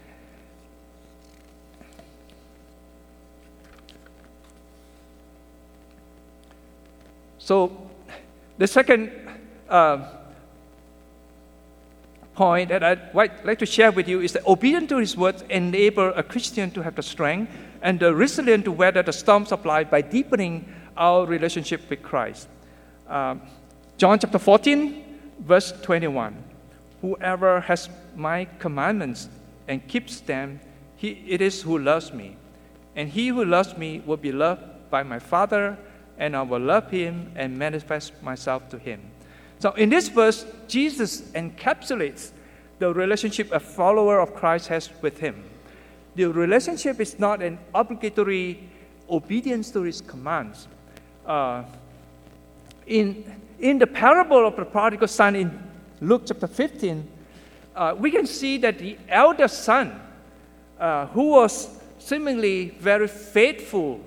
So, 7.43 7.77
the 8.57 8.69
second 8.69 9.11
uh, 9.69 10.07
point 12.35 12.69
that 12.69 12.85
I'd 12.85 13.13
like 13.13 13.59
to 13.59 13.67
share 13.67 13.91
with 13.91 14.07
you 14.07 14.21
is 14.21 14.33
that 14.35 14.47
obedience 14.47 14.89
to 14.91 14.99
His 14.99 15.17
word 15.17 15.43
enable 15.51 16.15
a 16.15 16.23
Christian 16.23 16.71
to 16.71 16.83
have 16.83 16.95
the 16.95 17.03
strength 17.03 17.53
and 17.83 17.99
the 17.99 18.15
resilience 18.15 18.63
to 18.67 18.71
weather 18.71 19.03
the 19.03 19.13
storms 19.13 19.51
of 19.51 19.67
life 19.67 19.91
by 19.91 20.03
deepening 20.03 20.73
our 20.97 21.27
relationship 21.27 21.91
with 21.91 22.01
Christ. 22.01 22.47
Um, 23.09 23.43
John 23.99 24.21
chapter 24.21 24.39
14, 24.39 25.05
verse 25.41 25.73
21. 25.83 26.37
Whoever 27.01 27.61
has 27.63 27.89
my 28.15 28.45
commandments 28.61 29.29
and 29.67 29.85
keeps 29.89 30.21
them, 30.21 30.61
he 30.95 31.25
it 31.27 31.41
is 31.41 31.63
who 31.63 31.77
loves 31.77 32.13
me. 32.13 32.37
And 32.95 33.09
he 33.09 33.29
who 33.29 33.45
loves 33.45 33.77
me 33.77 34.01
will 34.07 34.17
be 34.17 34.31
loved 34.31 34.63
by 34.91 35.03
my 35.03 35.19
Father, 35.19 35.77
and 36.23 36.37
I 36.37 36.43
will 36.43 36.61
love 36.61 36.89
him 36.89 37.33
and 37.35 37.59
manifest 37.59 38.13
myself 38.23 38.69
to 38.69 38.79
him. 38.79 39.01
So 39.59 39.73
in 39.73 39.89
this 39.89 40.07
verse, 40.07 40.47
Jesus 40.69 41.23
encapsulates 41.33 42.31
the 42.79 42.95
relationship 42.95 43.51
a 43.51 43.59
follower 43.59 44.21
of 44.21 44.33
Christ 44.33 44.69
has 44.69 44.89
with 45.03 45.19
him. 45.19 45.43
The 46.15 46.27
relationship 46.27 47.01
is 47.01 47.19
not 47.19 47.43
an 47.43 47.59
obligatory 47.75 48.69
obedience 49.11 49.73
to 49.73 49.83
his 49.83 50.01
commands. 50.01 50.69
Uh, 51.27 51.65
in, 52.87 53.25
in 53.59 53.81
the 53.81 53.87
parable 53.89 54.47
of 54.47 54.55
the 54.55 54.65
prodigal 54.65 55.09
son 55.09 55.35
in 55.35 55.61
Luke 56.01 56.23
chapter 56.27 56.47
15, 56.47 57.09
uh, 57.75 57.97
we 57.99 58.13
can 58.13 58.29
see 58.29 58.59
that 58.59 58.79
the 58.79 58.97
elder 59.09 59.49
son, 59.49 60.01
uh, 60.79 61.07
who 61.07 61.31
was 61.31 61.81
seemingly 61.99 62.77
very 62.79 63.09
faithful 63.09 64.01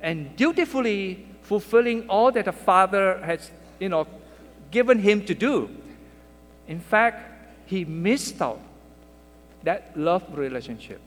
and 0.00 0.34
dutifully 0.34 1.28
fulfilling 1.50 2.08
all 2.08 2.30
that 2.30 2.44
the 2.44 2.52
father 2.52 3.18
has, 3.24 3.50
you 3.80 3.88
know, 3.88 4.06
given 4.70 5.00
him 5.00 5.24
to 5.24 5.34
do. 5.34 5.68
In 6.68 6.78
fact, 6.78 7.18
he 7.66 7.84
missed 7.84 8.40
out 8.40 8.60
that 9.64 9.90
love 9.96 10.22
relationship. 10.38 11.00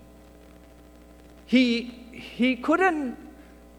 He, 1.45 1.84
he 2.12 2.58
couldn't 2.58 3.15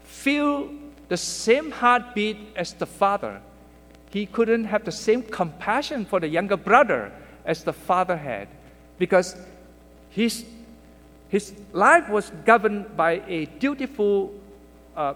feel 0.05 0.71
the 1.07 1.17
same 1.17 1.69
heartbeat 1.69 2.37
as 2.55 2.73
the 2.73 2.87
father. 2.87 3.41
He 4.09 4.25
couldn't 4.25 4.63
have 4.63 4.85
the 4.85 4.91
same 4.91 5.21
compassion 5.21 6.03
for 6.03 6.19
the 6.19 6.27
younger 6.27 6.57
brother 6.57 7.11
as 7.45 7.63
the 7.63 7.73
father 7.73 8.17
had 8.17 8.47
because 8.97 9.35
his, 10.09 10.43
his 11.29 11.53
life 11.73 12.09
was 12.09 12.31
governed 12.43 12.97
by 12.97 13.21
a 13.27 13.45
dutiful 13.45 14.33
uh, 14.97 15.13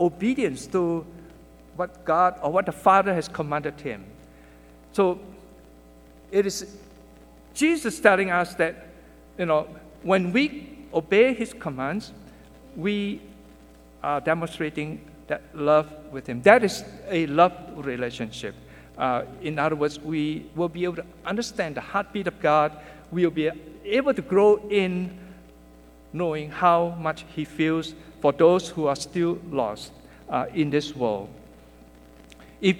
obedience 0.00 0.66
to 0.68 1.04
what 1.76 2.04
God 2.04 2.38
or 2.42 2.50
what 2.52 2.66
the 2.66 2.72
Father 2.72 3.14
has 3.14 3.28
commanded 3.28 3.80
him. 3.80 4.04
So 4.92 5.18
it 6.30 6.46
is 6.46 6.76
Jesus 7.54 8.00
telling 8.00 8.30
us 8.30 8.54
that, 8.54 8.86
you 9.38 9.46
know, 9.46 9.68
when 10.02 10.32
we 10.32 10.78
obey 10.92 11.34
his 11.34 11.52
commands, 11.52 12.12
we 12.76 13.20
are 14.02 14.20
demonstrating 14.20 15.00
that 15.26 15.42
love 15.54 15.92
with 16.10 16.26
him. 16.26 16.42
That 16.42 16.64
is 16.64 16.84
a 17.08 17.26
love 17.26 17.52
relationship. 17.76 18.54
Uh, 18.96 19.24
in 19.42 19.58
other 19.58 19.76
words, 19.76 20.00
we 20.00 20.46
will 20.56 20.68
be 20.68 20.84
able 20.84 20.96
to 20.96 21.04
understand 21.24 21.76
the 21.76 21.80
heartbeat 21.80 22.26
of 22.26 22.40
God. 22.40 22.72
We 23.12 23.24
will 23.24 23.32
be 23.32 23.50
able 23.84 24.12
to 24.12 24.22
grow 24.22 24.56
in 24.68 25.16
knowing 26.12 26.50
how 26.50 26.96
much 26.98 27.24
He 27.34 27.44
feels 27.44 27.94
for 28.20 28.32
those 28.32 28.68
who 28.68 28.86
are 28.86 28.96
still 28.96 29.38
lost 29.50 29.92
uh, 30.28 30.46
in 30.54 30.70
this 30.70 30.94
world. 30.94 31.28
If 32.60 32.76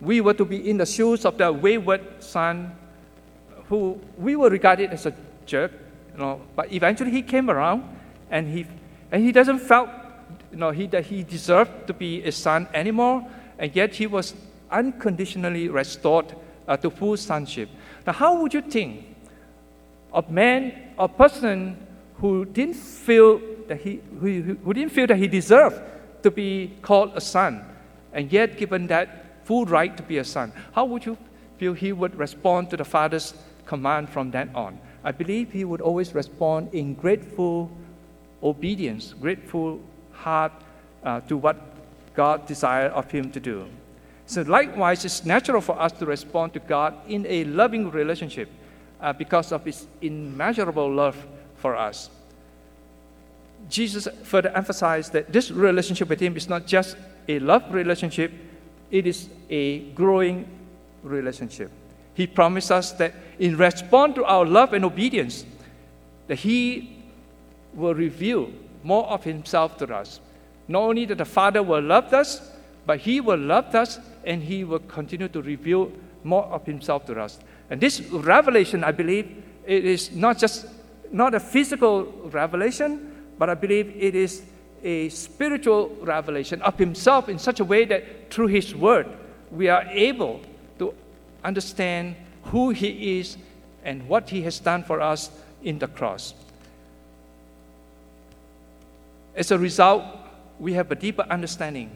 we 0.00 0.20
were 0.20 0.34
to 0.34 0.44
be 0.44 0.68
in 0.68 0.76
the 0.76 0.86
shoes 0.86 1.24
of 1.24 1.38
the 1.38 1.52
wayward 1.52 2.22
son, 2.22 2.76
who 3.68 4.00
we 4.18 4.36
were 4.36 4.50
regarded 4.50 4.90
as 4.90 5.06
a 5.06 5.14
jerk, 5.46 5.72
you 6.12 6.18
know, 6.18 6.40
but 6.54 6.72
eventually 6.72 7.10
he 7.10 7.22
came 7.22 7.50
around 7.50 7.82
and 8.30 8.48
he, 8.48 8.66
and 9.10 9.24
he 9.24 9.32
doesn't 9.32 9.58
felt 9.58 9.88
you 10.54 10.58
know, 10.58 10.70
he, 10.70 10.86
that 10.86 11.06
he 11.06 11.24
deserved 11.24 11.86
to 11.88 11.92
be 11.92 12.22
a 12.22 12.30
son 12.30 12.68
anymore, 12.72 13.26
and 13.58 13.74
yet 13.74 13.94
he 13.94 14.06
was 14.06 14.34
unconditionally 14.70 15.68
restored 15.68 16.34
uh, 16.68 16.76
to 16.76 16.90
full 16.90 17.16
sonship. 17.16 17.68
Now, 18.06 18.12
how 18.12 18.40
would 18.40 18.54
you 18.54 18.62
think 18.62 19.04
of 20.12 20.30
man, 20.30 20.92
a 20.96 21.08
person 21.08 21.76
who 22.18 22.44
didn't 22.44 22.76
feel 22.76 23.40
that 23.68 23.80
he, 23.80 24.00
who, 24.20 24.56
who 24.64 24.74
didn't 24.74 24.92
feel 24.92 25.06
that 25.06 25.16
he 25.16 25.26
deserved 25.26 25.80
to 26.22 26.30
be 26.30 26.72
called 26.82 27.12
a 27.14 27.20
son, 27.20 27.64
and 28.12 28.32
yet 28.32 28.56
given 28.56 28.86
that 28.88 29.44
full 29.44 29.64
right 29.66 29.96
to 29.96 30.02
be 30.02 30.18
a 30.18 30.24
son? 30.24 30.52
How 30.72 30.84
would 30.84 31.04
you 31.04 31.16
feel 31.58 31.74
he 31.74 31.92
would 31.92 32.16
respond 32.16 32.70
to 32.70 32.76
the 32.76 32.84
Father's 32.84 33.34
command 33.66 34.08
from 34.08 34.30
then 34.30 34.50
on? 34.54 34.78
I 35.02 35.12
believe 35.12 35.52
he 35.52 35.64
would 35.64 35.80
always 35.80 36.14
respond 36.14 36.72
in 36.72 36.94
grateful 36.94 37.70
obedience, 38.42 39.14
grateful 39.20 39.80
heart 40.12 40.52
uh, 41.02 41.20
to 41.20 41.36
what 41.36 41.56
God 42.14 42.46
desired 42.46 42.92
of 42.92 43.10
him 43.10 43.30
to 43.32 43.40
do. 43.40 43.66
So, 44.26 44.42
likewise, 44.42 45.04
it's 45.04 45.24
natural 45.24 45.60
for 45.60 45.78
us 45.78 45.92
to 45.92 46.06
respond 46.06 46.54
to 46.54 46.60
God 46.60 46.94
in 47.06 47.26
a 47.26 47.44
loving 47.44 47.90
relationship 47.90 48.48
uh, 49.00 49.12
because 49.12 49.52
of 49.52 49.64
His 49.64 49.86
immeasurable 50.00 50.90
love 50.90 51.16
for 51.56 51.76
us. 51.76 52.08
Jesus 53.68 54.08
further 54.22 54.50
emphasized 54.50 55.12
that 55.12 55.32
this 55.32 55.50
relationship 55.50 56.08
with 56.08 56.20
Him 56.20 56.36
is 56.36 56.48
not 56.48 56.66
just 56.66 56.96
a 57.28 57.38
love 57.38 57.72
relationship, 57.72 58.32
it 58.90 59.06
is 59.06 59.28
a 59.50 59.80
growing 59.90 60.46
relationship. 61.02 61.70
He 62.14 62.26
promised 62.26 62.70
us 62.70 62.92
that 62.92 63.14
in 63.38 63.56
response 63.56 64.14
to 64.16 64.24
our 64.24 64.44
love 64.44 64.72
and 64.72 64.84
obedience, 64.84 65.44
that 66.28 66.36
He 66.36 67.02
will 67.74 67.94
reveal 67.94 68.50
more 68.82 69.06
of 69.06 69.24
Himself 69.24 69.76
to 69.78 69.94
us. 69.94 70.20
Not 70.68 70.82
only 70.82 71.04
that 71.06 71.18
the 71.18 71.24
Father 71.24 71.62
will 71.62 71.82
love 71.82 72.12
us, 72.14 72.52
but 72.86 73.00
He 73.00 73.20
will 73.20 73.38
love 73.38 73.74
us 73.74 73.98
and 74.24 74.42
He 74.42 74.64
will 74.64 74.78
continue 74.80 75.28
to 75.28 75.42
reveal 75.42 75.90
more 76.22 76.44
of 76.44 76.64
Himself 76.66 77.04
to 77.06 77.20
us. 77.20 77.38
And 77.70 77.80
this 77.80 78.00
revelation, 78.00 78.84
I 78.84 78.92
believe, 78.92 79.42
it 79.66 79.84
is 79.84 80.12
not 80.12 80.38
just 80.38 80.66
not 81.10 81.34
a 81.34 81.40
physical 81.40 82.04
revelation, 82.30 83.13
but 83.38 83.50
I 83.50 83.54
believe 83.54 83.94
it 83.96 84.14
is 84.14 84.42
a 84.82 85.08
spiritual 85.08 85.96
revelation 86.02 86.60
of 86.62 86.78
Himself 86.78 87.28
in 87.28 87.38
such 87.38 87.60
a 87.60 87.64
way 87.64 87.84
that 87.86 88.30
through 88.30 88.48
His 88.48 88.74
Word 88.74 89.08
we 89.50 89.68
are 89.68 89.84
able 89.88 90.40
to 90.78 90.94
understand 91.42 92.16
who 92.44 92.70
He 92.70 93.18
is 93.18 93.36
and 93.82 94.06
what 94.08 94.30
He 94.30 94.42
has 94.42 94.58
done 94.58 94.82
for 94.82 95.00
us 95.00 95.30
in 95.62 95.78
the 95.78 95.88
cross. 95.88 96.34
As 99.34 99.50
a 99.50 99.58
result, 99.58 100.04
we 100.58 100.74
have 100.74 100.90
a 100.90 100.94
deeper 100.94 101.26
understanding 101.28 101.90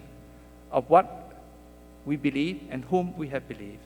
of 0.72 0.88
what 0.90 1.32
we 2.04 2.16
believe 2.16 2.62
and 2.70 2.84
whom 2.86 3.16
we 3.16 3.28
have 3.28 3.46
believed. 3.46 3.78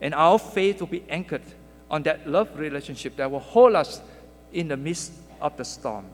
And 0.00 0.14
our 0.14 0.38
faith 0.38 0.80
will 0.80 0.86
be 0.86 1.04
anchored 1.08 1.42
on 1.90 2.02
that 2.04 2.28
love 2.28 2.48
relationship 2.58 3.16
that 3.16 3.30
will 3.30 3.40
hold 3.40 3.74
us 3.74 4.00
in 4.52 4.68
the 4.68 4.76
midst 4.76 5.12
of 5.40 5.56
the 5.56 5.64
storm. 5.64 6.06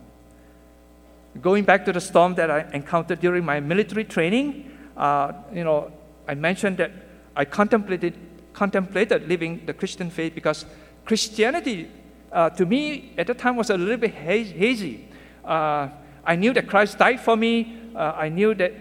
Going 1.42 1.64
back 1.64 1.84
to 1.84 1.92
the 1.92 2.00
storm 2.00 2.34
that 2.36 2.50
I 2.50 2.66
encountered 2.72 3.20
during 3.20 3.44
my 3.44 3.60
military 3.60 4.04
training, 4.04 4.70
uh, 4.96 5.32
you 5.52 5.64
know, 5.64 5.92
I 6.28 6.34
mentioned 6.34 6.78
that 6.78 6.92
I 7.34 7.44
contemplated, 7.44 8.14
contemplated 8.52 9.28
living 9.28 9.66
the 9.66 9.74
Christian 9.74 10.10
faith 10.10 10.34
because 10.34 10.64
Christianity, 11.04 11.90
uh, 12.32 12.50
to 12.50 12.64
me, 12.64 13.12
at 13.18 13.26
the 13.26 13.34
time 13.34 13.56
was 13.56 13.70
a 13.70 13.76
little 13.76 13.96
bit 13.96 14.12
hazy. 14.12 15.08
Uh, 15.44 15.88
I 16.24 16.36
knew 16.36 16.52
that 16.54 16.66
Christ 16.66 16.98
died 16.98 17.20
for 17.20 17.36
me. 17.36 17.78
Uh, 17.94 18.12
I 18.16 18.28
knew 18.28 18.54
that 18.54 18.72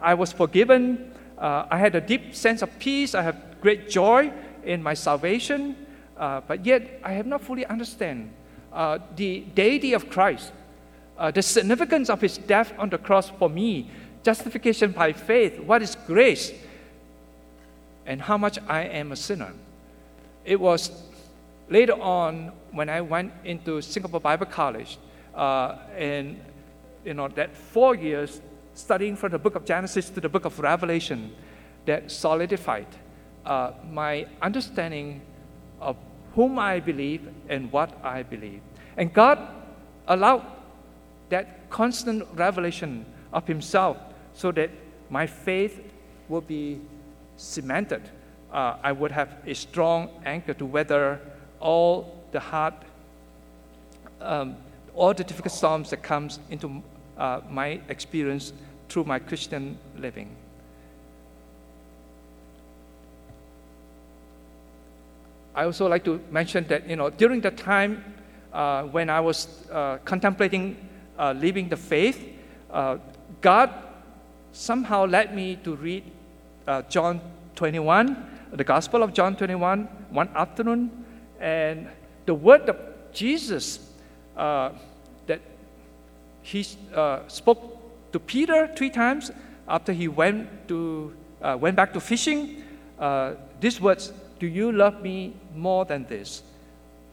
I 0.00 0.14
was 0.14 0.32
forgiven. 0.32 1.12
Uh, 1.36 1.66
I 1.70 1.78
had 1.78 1.94
a 1.94 2.00
deep 2.00 2.34
sense 2.34 2.62
of 2.62 2.78
peace. 2.78 3.14
I 3.14 3.22
have 3.22 3.60
great 3.60 3.90
joy 3.90 4.32
in 4.64 4.82
my 4.82 4.94
salvation. 4.94 5.76
Uh, 6.16 6.40
but 6.46 6.64
yet, 6.64 7.00
I 7.02 7.12
have 7.12 7.26
not 7.26 7.40
fully 7.42 7.66
understand 7.66 8.30
the 9.16 9.40
deity 9.54 9.92
of 9.92 10.08
Christ, 10.08 10.52
uh, 11.18 11.30
the 11.30 11.42
significance 11.42 12.10
of 12.10 12.20
his 12.20 12.38
death 12.38 12.72
on 12.78 12.90
the 12.90 12.98
cross 12.98 13.30
for 13.30 13.48
me, 13.48 13.90
justification 14.22 14.92
by 14.92 15.12
faith, 15.12 15.60
what 15.60 15.82
is 15.82 15.96
grace, 16.06 16.52
and 18.06 18.20
how 18.20 18.36
much 18.36 18.58
I 18.68 18.82
am 18.82 19.12
a 19.12 19.16
sinner. 19.16 19.52
It 20.44 20.60
was 20.60 20.90
later 21.68 21.94
on 21.94 22.52
when 22.72 22.88
I 22.88 23.00
went 23.00 23.32
into 23.44 23.80
Singapore 23.80 24.20
Bible 24.20 24.46
College, 24.46 24.98
uh, 25.34 25.76
and 25.96 26.40
you 27.04 27.14
know 27.14 27.28
that 27.28 27.56
four 27.56 27.94
years 27.94 28.40
studying 28.74 29.16
from 29.16 29.30
the 29.32 29.38
book 29.38 29.54
of 29.54 29.64
Genesis 29.64 30.10
to 30.10 30.20
the 30.20 30.28
book 30.28 30.44
of 30.44 30.58
Revelation 30.58 31.32
that 31.86 32.10
solidified 32.10 32.86
uh, 33.46 33.72
my 33.90 34.26
understanding 34.42 35.20
of 35.80 35.96
whom 36.34 36.58
I 36.58 36.80
believe 36.80 37.28
and 37.48 37.70
what 37.70 37.96
I 38.02 38.22
believe. 38.22 38.60
And 38.96 39.12
God 39.12 39.38
allowed 40.08 40.44
that 41.28 41.70
constant 41.70 42.26
revelation 42.34 43.04
of 43.32 43.46
Himself 43.46 43.96
so 44.32 44.52
that 44.52 44.70
my 45.10 45.26
faith 45.26 45.80
will 46.28 46.40
be 46.40 46.80
cemented. 47.36 48.02
Uh, 48.52 48.76
I 48.82 48.92
would 48.92 49.10
have 49.10 49.36
a 49.46 49.54
strong 49.54 50.08
anchor 50.24 50.54
to 50.54 50.64
weather 50.64 51.20
all 51.60 52.22
the 52.30 52.40
hard, 52.40 52.74
um, 54.20 54.56
all 54.94 55.12
the 55.14 55.24
difficult 55.24 55.52
storms 55.52 55.90
that 55.90 56.02
comes 56.02 56.38
into 56.50 56.82
uh, 57.18 57.40
my 57.50 57.80
experience 57.88 58.52
through 58.88 59.04
my 59.04 59.18
Christian 59.18 59.78
living. 59.98 60.28
I 65.54 65.64
also 65.64 65.88
like 65.88 66.04
to 66.04 66.20
mention 66.30 66.66
that 66.68 66.88
you 66.88 66.96
know 66.96 67.10
during 67.10 67.40
the 67.40 67.50
time 67.50 68.04
uh, 68.52 68.82
when 68.84 69.08
I 69.08 69.20
was 69.20 69.68
uh, 69.70 69.98
contemplating 70.04 70.76
uh, 71.18 71.34
leaving 71.36 71.68
the 71.68 71.76
faith, 71.76 72.18
uh, 72.70 72.98
God 73.40 73.70
somehow 74.52 75.06
led 75.06 75.34
me 75.34 75.56
to 75.64 75.76
read 75.76 76.04
uh, 76.66 76.82
John 76.82 77.20
21, 77.56 78.16
the 78.52 78.64
Gospel 78.64 79.02
of 79.02 79.12
John 79.12 79.36
21, 79.36 79.84
one 80.10 80.28
afternoon, 80.34 80.90
and 81.40 81.88
the 82.26 82.34
word 82.34 82.68
of 82.68 82.76
Jesus 83.12 83.78
uh, 84.36 84.70
that 85.26 85.40
he 86.42 86.62
spoke 87.28 88.12
to 88.12 88.18
Peter 88.18 88.70
three 88.76 88.90
times 88.90 89.30
after 89.68 89.92
he 89.92 90.08
went, 90.08 90.68
to, 90.68 91.12
uh, 91.42 91.56
went 91.60 91.76
back 91.76 91.92
to 91.92 92.00
fishing. 92.00 92.62
Uh, 92.98 93.34
these 93.60 93.80
words, 93.80 94.12
Do 94.38 94.46
you 94.46 94.72
love 94.72 95.02
me 95.02 95.34
more 95.54 95.84
than 95.84 96.04
this? 96.06 96.42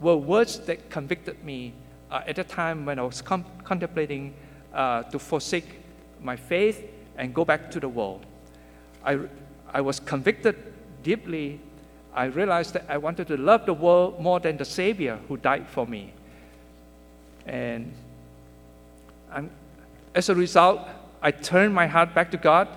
were 0.02 0.18
words 0.18 0.60
that 0.62 0.90
convicted 0.90 1.44
me 1.44 1.74
uh, 2.12 2.22
at 2.28 2.36
the 2.36 2.44
time 2.44 2.86
when 2.86 3.00
I 3.00 3.04
was 3.04 3.22
com- 3.22 3.46
contemplating 3.64 4.34
uh, 4.74 5.04
to 5.04 5.18
forsake 5.18 5.80
my 6.22 6.36
faith 6.36 6.84
and 7.18 7.34
go 7.34 7.46
back 7.46 7.72
to 7.72 7.80
the 7.80 7.90
world. 7.90 8.26
I, 9.04 9.20
I 9.74 9.82
was 9.82 10.00
convicted 10.00 10.56
deeply. 11.02 11.60
I 12.14 12.26
realized 12.26 12.74
that 12.74 12.86
I 12.90 12.98
wanted 12.98 13.28
to 13.28 13.38
love 13.38 13.66
the 13.66 13.74
world 13.74 14.20
more 14.20 14.40
than 14.40 14.58
the 14.58 14.66
Savior 14.66 15.20
who 15.28 15.38
died 15.38 15.68
for 15.68 15.88
me. 15.88 16.14
And 17.46 17.94
I'm, 19.32 19.50
as 20.14 20.30
a 20.30 20.36
result, 20.36 20.82
I 21.22 21.32
turned 21.32 21.74
my 21.74 21.88
heart 21.88 22.14
back 22.14 22.32
to 22.32 22.38
God, 22.38 22.68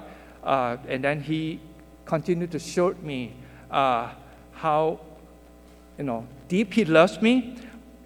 uh, 0.43 0.77
and 0.89 1.03
then 1.03 1.21
He 1.21 1.61
continued 2.05 2.53
to 2.53 2.59
show 2.59 2.95
me 3.03 3.35
uh, 3.71 4.11
how, 4.53 5.01
you 5.99 6.05
know, 6.05 6.27
deep 6.49 6.73
He 6.73 6.85
loves 6.85 7.21
me 7.21 7.57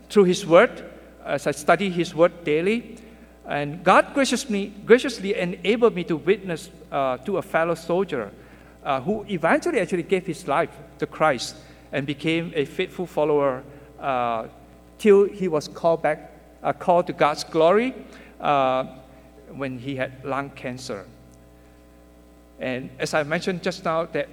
through 0.08 0.24
His 0.24 0.46
Word. 0.46 0.84
As 1.28 1.46
I 1.46 1.52
study 1.52 1.90
His 1.90 2.14
Word 2.14 2.44
daily, 2.44 2.96
And 3.48 3.82
God 3.82 4.12
graciously, 4.12 4.74
graciously 4.84 5.34
enabled 5.34 5.94
me 5.94 6.04
to 6.04 6.16
witness 6.16 6.68
uh, 6.92 7.16
to 7.18 7.38
a 7.38 7.42
fellow 7.42 7.74
soldier 7.74 8.30
uh, 8.84 9.00
who 9.00 9.24
eventually 9.26 9.80
actually 9.80 10.02
gave 10.02 10.26
his 10.26 10.46
life 10.46 10.68
to 10.98 11.06
Christ 11.06 11.56
and 11.90 12.06
became 12.06 12.52
a 12.54 12.66
faithful 12.66 13.06
follower 13.06 13.64
uh, 13.98 14.48
till 14.98 15.24
he 15.24 15.48
was 15.48 15.66
called 15.66 16.02
back, 16.02 16.30
uh, 16.62 16.74
called 16.74 17.06
to 17.06 17.14
God's 17.14 17.42
glory 17.42 17.94
uh, 18.38 18.84
when 19.48 19.78
he 19.78 19.96
had 19.96 20.22
lung 20.26 20.50
cancer. 20.50 21.06
And 22.60 22.90
as 22.98 23.14
I 23.14 23.22
mentioned 23.22 23.62
just 23.62 23.82
now, 23.82 24.04
that 24.12 24.28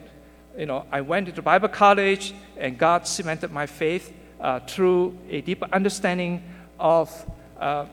you 0.58 0.66
know, 0.66 0.86
I 0.92 1.00
went 1.00 1.34
to 1.34 1.42
Bible 1.42 1.70
college 1.70 2.34
and 2.58 2.78
God 2.78 3.08
cemented 3.08 3.54
my 3.54 3.66
faith 3.66 4.12
uh, 4.42 4.60
through 4.60 5.18
a 5.30 5.40
deeper 5.40 5.70
understanding 5.72 6.44
of 6.80 7.10
uh, 7.60 7.86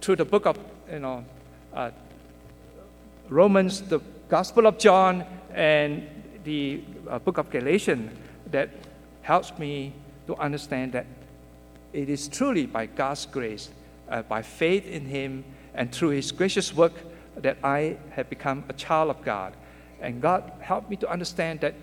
through 0.00 0.16
the 0.16 0.24
book 0.24 0.46
of 0.46 0.58
you 0.90 0.98
know 0.98 1.24
uh, 1.74 1.90
Romans, 3.28 3.82
the 3.82 4.00
Gospel 4.28 4.66
of 4.66 4.78
John, 4.78 5.24
and 5.54 6.06
the 6.44 6.82
uh, 7.08 7.18
book 7.18 7.38
of 7.38 7.50
Galatians 7.50 8.10
that 8.50 8.70
helps 9.22 9.58
me 9.58 9.92
to 10.26 10.36
understand 10.36 10.92
that 10.92 11.06
it 11.92 12.08
is 12.08 12.28
truly 12.28 12.66
by 12.66 12.86
God's 12.86 13.26
grace, 13.26 13.70
uh, 14.08 14.22
by 14.22 14.42
faith 14.42 14.86
in 14.86 15.04
Him, 15.04 15.44
and 15.74 15.92
through 15.92 16.10
His 16.10 16.32
gracious 16.32 16.74
work 16.74 16.92
that 17.36 17.58
I 17.62 17.96
have 18.10 18.28
become 18.30 18.64
a 18.68 18.72
child 18.72 19.10
of 19.10 19.22
God. 19.24 19.54
And 20.00 20.20
God 20.20 20.52
helped 20.60 20.90
me 20.90 20.96
to 20.96 21.10
understand 21.10 21.60
that 21.60 21.74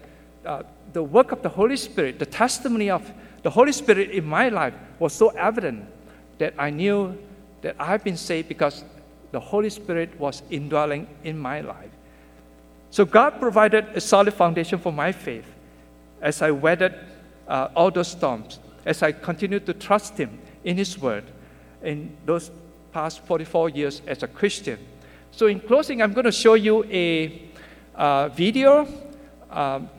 uh, 0.46 0.64
the 0.94 1.04
work 1.04 1.32
of 1.32 1.42
the 1.42 1.50
Holy 1.50 1.78
Spirit, 1.78 2.20
the 2.20 2.26
testimony 2.26 2.90
of 2.90 3.12
the 3.44 3.50
Holy 3.50 3.72
Spirit 3.72 4.12
in 4.12 4.26
my 4.26 4.50
life 4.50 4.74
was 5.00 5.14
so 5.14 5.30
evident 5.30 5.86
that 6.38 6.54
I 6.58 6.70
knew 6.70 7.18
that 7.62 7.76
I've 7.80 8.04
been 8.04 8.18
saved 8.18 8.48
because 8.48 8.84
the 9.32 9.40
Holy 9.40 9.70
Spirit 9.70 10.18
was 10.20 10.44
indwelling 10.50 11.08
in 11.24 11.38
my 11.38 11.62
life. 11.62 11.92
So 12.90 13.06
God 13.06 13.40
provided 13.40 13.86
a 13.94 14.02
solid 14.02 14.34
foundation 14.34 14.80
for 14.80 14.94
my 14.94 15.12
faith 15.12 15.46
as 16.22 16.42
I 16.42 16.52
weathered 16.52 16.96
uh, 17.48 17.68
all 17.76 17.92
those 17.92 18.08
storms, 18.08 18.60
as 18.86 19.04
I 19.04 19.12
continued 19.12 19.66
to 19.66 19.74
trust 19.74 20.18
Him 20.18 20.40
in 20.64 20.78
His 20.78 20.98
Word 20.98 21.26
in 21.84 22.16
those 22.26 22.52
past 22.94 23.20
44 23.26 23.70
years 23.70 24.02
as 24.08 24.24
a 24.24 24.28
Christian. 24.28 24.80
So, 25.32 25.48
in 25.48 25.60
closing, 25.60 26.02
I'm 26.02 26.14
going 26.14 26.26
to 26.26 26.32
show 26.32 26.54
you 26.54 26.86
a 26.86 27.42
uh, 27.94 28.30
video. 28.30 28.88
Um, 29.52 29.90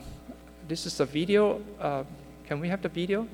this 0.67 0.87
is 0.87 0.99
a 1.01 1.05
video. 1.05 1.61
Uh, 1.79 2.05
can 2.47 2.59
we 2.59 2.69
have 2.69 2.81
the 2.81 2.89
video? 2.89 3.29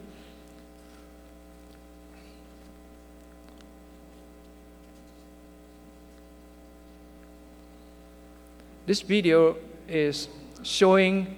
This 8.85 9.01
video 9.01 9.57
is 9.89 10.27
showing 10.65 11.37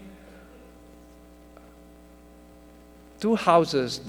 two 3.20 3.36
houses, 3.36 4.00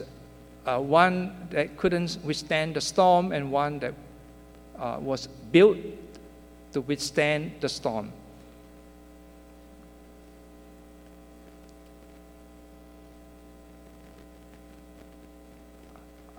uh, 0.66 0.80
one 0.80 1.48
that 1.50 1.76
couldn't 1.76 2.18
withstand 2.24 2.76
the 2.76 2.82
storm 2.82 3.34
and 3.34 3.52
one 3.52 3.80
that 3.80 3.94
uh, 4.80 4.98
was 5.02 5.28
built 5.52 5.78
to 6.72 6.80
withstand 6.80 7.52
the 7.60 7.68
storm. 7.68 8.12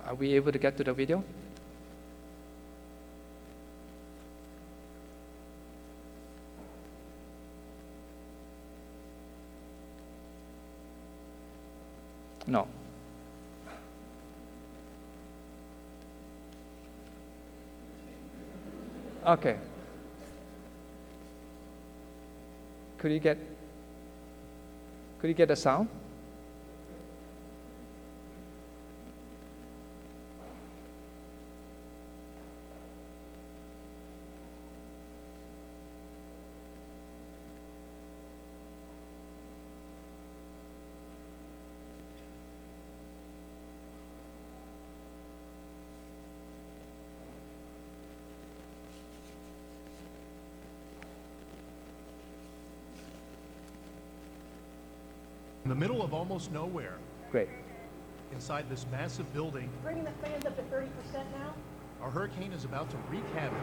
Are 0.07 0.15
we 0.15 0.33
able 0.33 0.51
to 0.51 0.57
get 0.57 0.77
to 0.77 0.83
the 0.83 0.93
video? 0.93 1.23
No. 12.47 12.65
Okay. 19.25 19.57
Could 22.97 23.11
you 23.11 23.19
get 23.19 23.37
could 25.19 25.27
you 25.27 25.33
get 25.33 25.49
the 25.49 25.55
sound? 25.57 25.89
In 55.67 55.69
the 55.69 55.75
middle 55.75 56.01
of 56.01 56.13
almost 56.37 56.51
nowhere, 56.51 56.93
Great. 57.31 57.49
inside 58.31 58.69
this 58.69 58.85
massive 58.91 59.31
building, 59.33 59.71
Bringing 59.81 60.03
the 60.03 60.11
fans 60.21 60.45
up 60.45 60.55
to 60.55 60.61
thirty 60.69 60.87
percent 61.01 61.25
now? 61.39 61.51
a 62.05 62.11
hurricane 62.11 62.53
is 62.53 62.63
about 62.63 62.91
to 62.91 62.97
wreak 63.09 63.23
havoc. 63.33 63.57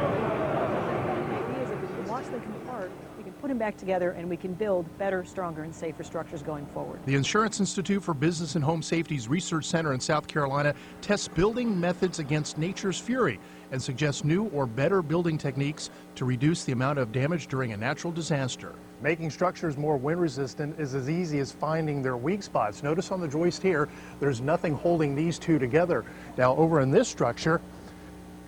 The 0.00 1.36
idea 1.36 1.62
is 1.64 1.70
if 1.70 1.80
we 1.82 1.86
can 1.88 2.08
watch 2.08 2.24
them 2.26 2.40
come 2.40 2.54
apart, 2.66 2.90
we 3.18 3.24
can 3.24 3.32
put 3.34 3.48
them 3.48 3.58
back 3.58 3.76
together 3.76 4.12
and 4.12 4.28
we 4.28 4.36
can 4.36 4.54
build 4.54 4.86
better, 4.96 5.24
stronger, 5.24 5.62
and 5.64 5.74
safer 5.74 6.02
structures 6.02 6.42
going 6.42 6.64
forward. 6.68 7.00
The 7.04 7.14
Insurance 7.14 7.60
Institute 7.60 8.02
for 8.02 8.14
Business 8.14 8.54
and 8.54 8.64
Home 8.64 8.82
Safety's 8.82 9.28
Research 9.28 9.66
Center 9.66 9.92
in 9.92 10.00
South 10.00 10.26
Carolina 10.26 10.74
tests 11.02 11.28
building 11.28 11.78
methods 11.78 12.18
against 12.18 12.56
nature's 12.56 12.98
fury 12.98 13.38
and 13.72 13.82
suggest 13.82 14.24
new 14.24 14.46
or 14.46 14.66
better 14.66 15.02
building 15.02 15.38
techniques 15.38 15.90
to 16.14 16.24
reduce 16.24 16.64
the 16.64 16.72
amount 16.72 16.98
of 16.98 17.12
damage 17.12 17.46
during 17.46 17.72
a 17.72 17.76
natural 17.76 18.12
disaster. 18.12 18.74
Making 19.02 19.30
structures 19.30 19.78
more 19.78 19.96
wind 19.96 20.20
resistant 20.20 20.78
is 20.78 20.94
as 20.94 21.08
easy 21.08 21.38
as 21.38 21.52
finding 21.52 22.02
their 22.02 22.16
weak 22.16 22.42
spots. 22.42 22.82
Notice 22.82 23.10
on 23.10 23.20
the 23.20 23.28
joist 23.28 23.62
here, 23.62 23.88
there's 24.20 24.40
nothing 24.40 24.74
holding 24.74 25.14
these 25.14 25.38
two 25.38 25.58
together. 25.58 26.04
Now 26.36 26.54
over 26.56 26.80
in 26.80 26.90
this 26.90 27.08
structure, 27.08 27.60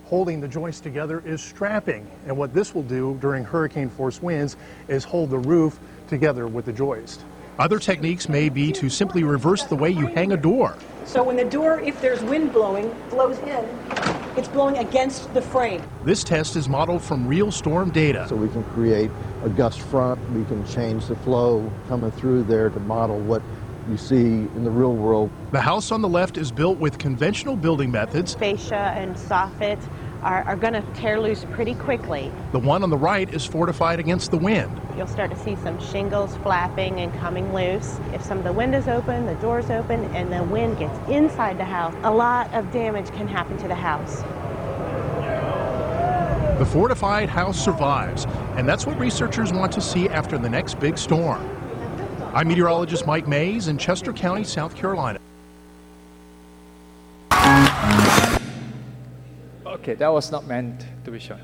holding 0.04 0.42
the 0.42 0.48
joist 0.48 0.82
together 0.82 1.22
is 1.24 1.40
strapping. 1.42 2.06
And 2.26 2.36
what 2.36 2.52
this 2.52 2.74
will 2.74 2.82
do 2.82 3.16
during 3.22 3.44
hurricane 3.44 3.88
force 3.88 4.20
winds 4.20 4.58
is 4.88 5.04
hold 5.04 5.30
the 5.30 5.38
roof 5.38 5.78
together 6.06 6.46
with 6.46 6.66
the 6.66 6.72
joist. 6.72 7.24
Other 7.58 7.78
techniques 7.78 8.28
may 8.28 8.50
be 8.50 8.72
to 8.72 8.90
simply 8.90 9.24
reverse 9.24 9.64
the 9.64 9.76
way 9.76 9.90
you 9.90 10.06
hang 10.06 10.32
a 10.32 10.36
door. 10.36 10.76
So 11.06 11.22
when 11.22 11.36
the 11.36 11.44
door, 11.44 11.80
if 11.80 11.98
there's 12.00 12.22
wind 12.22 12.52
blowing, 12.52 12.94
blows 13.08 13.38
in, 13.38 13.64
it's 14.36 14.48
blowing 14.48 14.78
against 14.78 15.32
the 15.34 15.42
frame. 15.42 15.82
This 16.04 16.24
test 16.24 16.56
is 16.56 16.68
modeled 16.68 17.02
from 17.02 17.26
real 17.26 17.50
storm 17.50 17.90
data. 17.90 18.26
So 18.28 18.36
we 18.36 18.48
can 18.48 18.64
create 18.64 19.10
a 19.44 19.48
gust 19.48 19.80
front, 19.80 20.18
we 20.30 20.44
can 20.44 20.66
change 20.66 21.06
the 21.06 21.16
flow 21.16 21.70
coming 21.88 22.10
through 22.12 22.44
there 22.44 22.70
to 22.70 22.80
model 22.80 23.18
what 23.18 23.42
you 23.88 23.96
see 23.96 24.16
in 24.16 24.64
the 24.64 24.70
real 24.70 24.94
world. 24.94 25.30
The 25.50 25.60
house 25.60 25.90
on 25.90 26.00
the 26.02 26.08
left 26.08 26.38
is 26.38 26.52
built 26.52 26.78
with 26.78 26.98
conventional 26.98 27.56
building 27.56 27.90
methods. 27.90 28.34
fascia 28.34 28.92
and 28.96 29.16
soffit 29.16 29.80
are, 30.22 30.42
are 30.44 30.56
going 30.56 30.72
to 30.72 30.82
tear 30.94 31.20
loose 31.20 31.44
pretty 31.52 31.74
quickly. 31.74 32.32
The 32.52 32.58
one 32.58 32.82
on 32.82 32.90
the 32.90 32.96
right 32.96 33.32
is 33.32 33.44
fortified 33.44 34.00
against 34.00 34.30
the 34.30 34.38
wind. 34.38 34.80
You'll 34.96 35.06
start 35.06 35.30
to 35.30 35.38
see 35.38 35.56
some 35.56 35.80
shingles 35.80 36.36
flapping 36.38 37.00
and 37.00 37.12
coming 37.14 37.52
loose. 37.52 37.98
If 38.12 38.22
some 38.22 38.38
of 38.38 38.44
the 38.44 38.52
windows 38.52 38.88
open, 38.88 39.26
the 39.26 39.34
doors 39.36 39.70
open, 39.70 40.04
and 40.14 40.32
the 40.32 40.42
wind 40.44 40.78
gets 40.78 40.98
inside 41.08 41.58
the 41.58 41.64
house, 41.64 41.94
a 42.02 42.10
lot 42.10 42.52
of 42.54 42.70
damage 42.72 43.10
can 43.12 43.26
happen 43.26 43.56
to 43.58 43.68
the 43.68 43.74
house. 43.74 44.22
The 46.58 46.66
fortified 46.66 47.28
house 47.28 47.62
survives, 47.62 48.26
and 48.56 48.68
that's 48.68 48.86
what 48.86 48.98
researchers 48.98 49.52
want 49.52 49.72
to 49.72 49.80
see 49.80 50.08
after 50.08 50.38
the 50.38 50.48
next 50.48 50.78
big 50.78 50.96
storm. 50.96 51.48
I'm 52.34 52.48
meteorologist 52.48 53.06
Mike 53.06 53.26
Mays 53.26 53.68
in 53.68 53.78
Chester 53.78 54.12
County, 54.12 54.44
South 54.44 54.76
Carolina. 54.76 55.18
Okay, 59.82 59.94
that 59.94 60.12
was 60.12 60.30
not 60.30 60.46
meant 60.46 60.86
to 61.04 61.10
be 61.10 61.18
shown. 61.18 61.40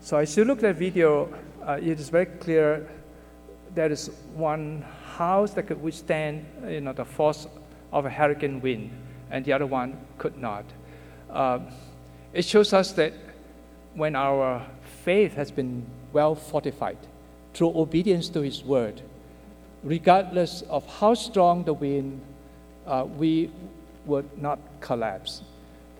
So 0.00 0.16
as 0.16 0.36
you 0.36 0.44
look 0.44 0.64
at 0.64 0.76
the 0.76 0.90
video, 0.90 1.32
uh, 1.64 1.78
it 1.80 2.00
is 2.00 2.08
very 2.08 2.26
clear 2.26 2.90
there 3.72 3.92
is 3.92 4.10
one 4.34 4.84
house 5.14 5.52
that 5.52 5.68
could 5.68 5.80
withstand, 5.80 6.44
you 6.66 6.80
know, 6.80 6.92
the 6.92 7.04
force 7.04 7.46
of 7.92 8.04
a 8.04 8.10
hurricane 8.10 8.60
wind, 8.60 8.90
and 9.30 9.44
the 9.44 9.52
other 9.52 9.66
one 9.66 9.96
could 10.18 10.36
not. 10.36 10.64
Uh, 11.30 11.60
it 12.32 12.44
shows 12.44 12.72
us 12.72 12.90
that 12.94 13.12
when 13.94 14.16
our 14.16 14.60
faith 15.04 15.34
has 15.34 15.52
been 15.52 15.86
well 16.12 16.34
fortified 16.34 16.98
through 17.52 17.78
obedience 17.78 18.28
to 18.30 18.40
His 18.40 18.64
word, 18.64 19.02
regardless 19.84 20.62
of 20.62 20.84
how 20.98 21.14
strong 21.14 21.62
the 21.62 21.74
wind, 21.74 22.20
uh, 22.88 23.06
we 23.16 23.52
would 24.04 24.36
not 24.36 24.58
collapse. 24.80 25.42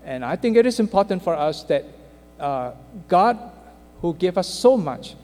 And 0.05 0.25
I 0.25 0.37
think 0.37 0.57
it 0.57 0.67
is 0.67 0.81
important 0.81 1.23
for 1.23 1.35
us 1.35 1.63
that 1.65 1.85
uh, 2.39 2.73
God, 3.09 3.39
who 4.01 4.15
gave 4.15 4.37
us 4.37 4.49
so 4.49 4.77
much 4.77 5.15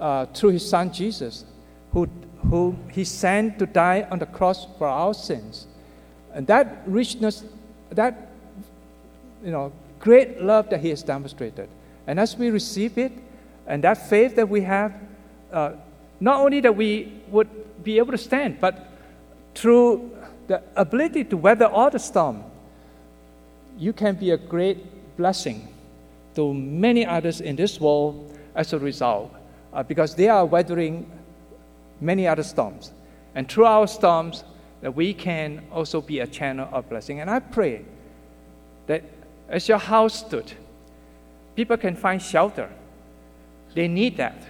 uh, 0.00 0.26
through 0.26 0.50
His 0.50 0.68
Son 0.68 0.92
Jesus, 0.92 1.44
who, 1.92 2.08
who 2.50 2.76
He 2.90 3.04
sent 3.04 3.58
to 3.60 3.66
die 3.66 4.06
on 4.10 4.18
the 4.18 4.26
cross 4.26 4.66
for 4.76 4.88
our 4.88 5.14
sins, 5.14 5.66
and 6.34 6.46
that 6.48 6.82
richness, 6.86 7.44
that 7.90 8.28
you 9.44 9.50
know, 9.50 9.72
great 10.00 10.42
love 10.42 10.68
that 10.70 10.80
He 10.80 10.90
has 10.90 11.02
demonstrated. 11.02 11.68
And 12.06 12.18
as 12.18 12.36
we 12.36 12.50
receive 12.50 12.98
it, 12.98 13.12
and 13.66 13.84
that 13.84 14.08
faith 14.08 14.34
that 14.36 14.48
we 14.48 14.62
have, 14.62 14.94
uh, 15.52 15.72
not 16.20 16.40
only 16.40 16.60
that 16.60 16.74
we 16.74 17.12
would 17.28 17.48
be 17.84 17.98
able 17.98 18.12
to 18.12 18.18
stand, 18.18 18.60
but 18.60 18.88
through 19.54 20.10
the 20.46 20.62
ability 20.74 21.24
to 21.24 21.36
weather 21.36 21.66
all 21.66 21.90
the 21.90 21.98
storm, 21.98 22.42
you 23.78 23.92
can 23.92 24.16
be 24.16 24.32
a 24.32 24.36
great 24.36 25.16
blessing 25.16 25.68
to 26.34 26.52
many 26.52 27.06
others 27.06 27.40
in 27.40 27.56
this 27.56 27.80
world 27.80 28.36
as 28.54 28.72
a 28.72 28.78
result, 28.78 29.32
uh, 29.72 29.82
because 29.82 30.14
they 30.14 30.28
are 30.28 30.44
weathering 30.44 31.10
many 32.00 32.26
other 32.26 32.42
storms. 32.42 32.92
And 33.34 33.48
through 33.48 33.66
our 33.66 33.86
storms, 33.86 34.44
that 34.80 34.94
we 34.94 35.12
can 35.14 35.62
also 35.72 36.00
be 36.00 36.20
a 36.20 36.26
channel 36.26 36.68
of 36.72 36.88
blessing. 36.88 37.20
And 37.20 37.30
I 37.30 37.40
pray 37.40 37.84
that 38.86 39.02
as 39.48 39.68
your 39.68 39.78
house 39.78 40.14
stood, 40.14 40.52
people 41.56 41.76
can 41.76 41.96
find 41.96 42.20
shelter. 42.22 42.70
They 43.74 43.88
need 43.88 44.16
that. 44.18 44.40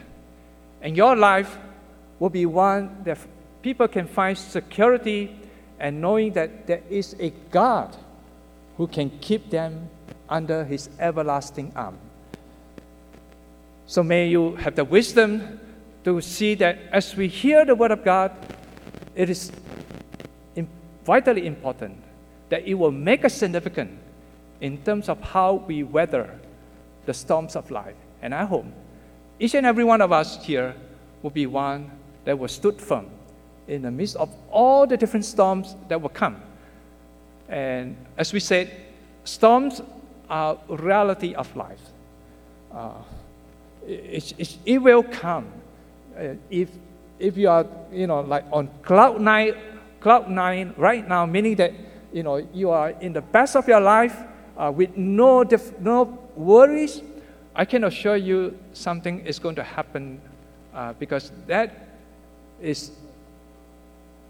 And 0.82 0.96
your 0.96 1.16
life 1.16 1.58
will 2.18 2.30
be 2.30 2.46
one 2.46 3.02
that 3.04 3.18
people 3.62 3.88
can 3.88 4.06
find 4.06 4.36
security 4.36 5.38
and 5.78 6.00
knowing 6.00 6.32
that 6.32 6.66
there 6.66 6.82
is 6.90 7.16
a 7.18 7.30
God 7.50 7.96
who 8.78 8.86
can 8.86 9.10
keep 9.20 9.50
them 9.50 9.90
under 10.28 10.64
his 10.64 10.88
everlasting 10.98 11.70
arm. 11.76 11.98
So 13.86 14.02
may 14.02 14.28
you 14.28 14.56
have 14.56 14.76
the 14.76 14.84
wisdom 14.84 15.60
to 16.04 16.20
see 16.20 16.54
that 16.54 16.78
as 16.92 17.14
we 17.14 17.28
hear 17.28 17.66
the 17.66 17.74
word 17.74 17.90
of 17.90 18.04
God, 18.04 18.32
it 19.14 19.28
is 19.28 19.52
vitally 21.04 21.46
important 21.46 21.96
that 22.50 22.68
it 22.68 22.74
will 22.74 22.92
make 22.92 23.24
us 23.24 23.34
significant 23.34 23.90
in 24.60 24.76
terms 24.84 25.08
of 25.08 25.18
how 25.20 25.54
we 25.54 25.82
weather 25.82 26.38
the 27.06 27.14
storms 27.14 27.56
of 27.56 27.70
life. 27.70 27.96
And 28.20 28.34
I 28.34 28.44
hope 28.44 28.66
each 29.40 29.54
and 29.54 29.66
every 29.66 29.84
one 29.84 30.02
of 30.02 30.12
us 30.12 30.44
here 30.44 30.74
will 31.22 31.30
be 31.30 31.46
one 31.46 31.90
that 32.26 32.38
will 32.38 32.48
stood 32.48 32.80
firm 32.80 33.06
in 33.66 33.82
the 33.82 33.90
midst 33.90 34.16
of 34.16 34.28
all 34.50 34.86
the 34.86 34.96
different 34.96 35.24
storms 35.24 35.76
that 35.88 36.00
will 36.00 36.10
come. 36.10 36.42
And 37.48 37.96
as 38.16 38.32
we 38.32 38.40
said, 38.40 38.70
storms 39.24 39.80
are 40.28 40.58
reality 40.68 41.34
of 41.34 41.54
life. 41.56 41.80
Uh, 42.72 42.92
it, 43.86 44.34
it, 44.38 44.58
it, 44.66 44.78
will 44.78 45.02
come. 45.02 45.46
Uh, 46.18 46.34
if, 46.50 46.68
if 47.18 47.36
you 47.36 47.48
are, 47.48 47.66
you 47.90 48.06
know, 48.06 48.20
like 48.20 48.44
on 48.52 48.68
cloud 48.82 49.20
nine 49.20 49.54
cloud 50.00 50.30
nine 50.30 50.74
right 50.76 51.06
now, 51.08 51.26
meaning 51.26 51.56
that 51.56 51.72
you 52.12 52.22
know 52.22 52.36
you 52.52 52.70
are 52.70 52.90
in 53.00 53.12
the 53.12 53.20
best 53.20 53.56
of 53.56 53.66
your 53.66 53.80
life 53.80 54.16
uh, 54.56 54.72
with 54.74 54.96
no 54.96 55.44
no 55.80 56.18
worries. 56.36 57.02
I 57.54 57.64
can 57.64 57.84
assure 57.84 58.16
you 58.16 58.56
something 58.72 59.26
is 59.26 59.38
going 59.38 59.56
to 59.56 59.64
happen 59.64 60.20
uh, 60.74 60.92
because 60.92 61.32
that 61.48 61.88
is 62.60 62.92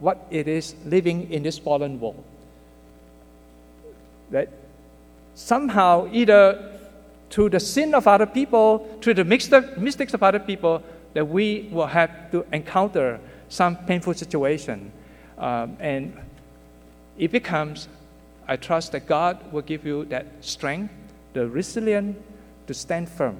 what 0.00 0.26
it 0.30 0.48
is 0.48 0.74
living 0.86 1.30
in 1.30 1.42
this 1.42 1.58
fallen 1.58 2.00
world. 2.00 2.24
That 4.30 4.48
somehow, 5.34 6.08
either 6.12 6.78
through 7.30 7.50
the 7.50 7.60
sin 7.60 7.94
of 7.94 8.06
other 8.06 8.26
people, 8.26 8.98
through 9.00 9.14
the 9.14 9.24
mistakes 9.24 10.14
of 10.14 10.22
other 10.22 10.38
people, 10.38 10.82
that 11.14 11.26
we 11.26 11.68
will 11.72 11.86
have 11.86 12.30
to 12.30 12.44
encounter 12.52 13.20
some 13.48 13.76
painful 13.76 14.14
situation. 14.14 14.92
Um, 15.36 15.76
and 15.80 16.16
it 17.16 17.32
becomes, 17.32 17.88
I 18.46 18.56
trust 18.56 18.92
that 18.92 19.06
God 19.06 19.52
will 19.52 19.62
give 19.62 19.86
you 19.86 20.04
that 20.06 20.26
strength, 20.40 20.92
the 21.32 21.48
resilience 21.48 22.16
to 22.66 22.74
stand 22.74 23.08
firm, 23.08 23.36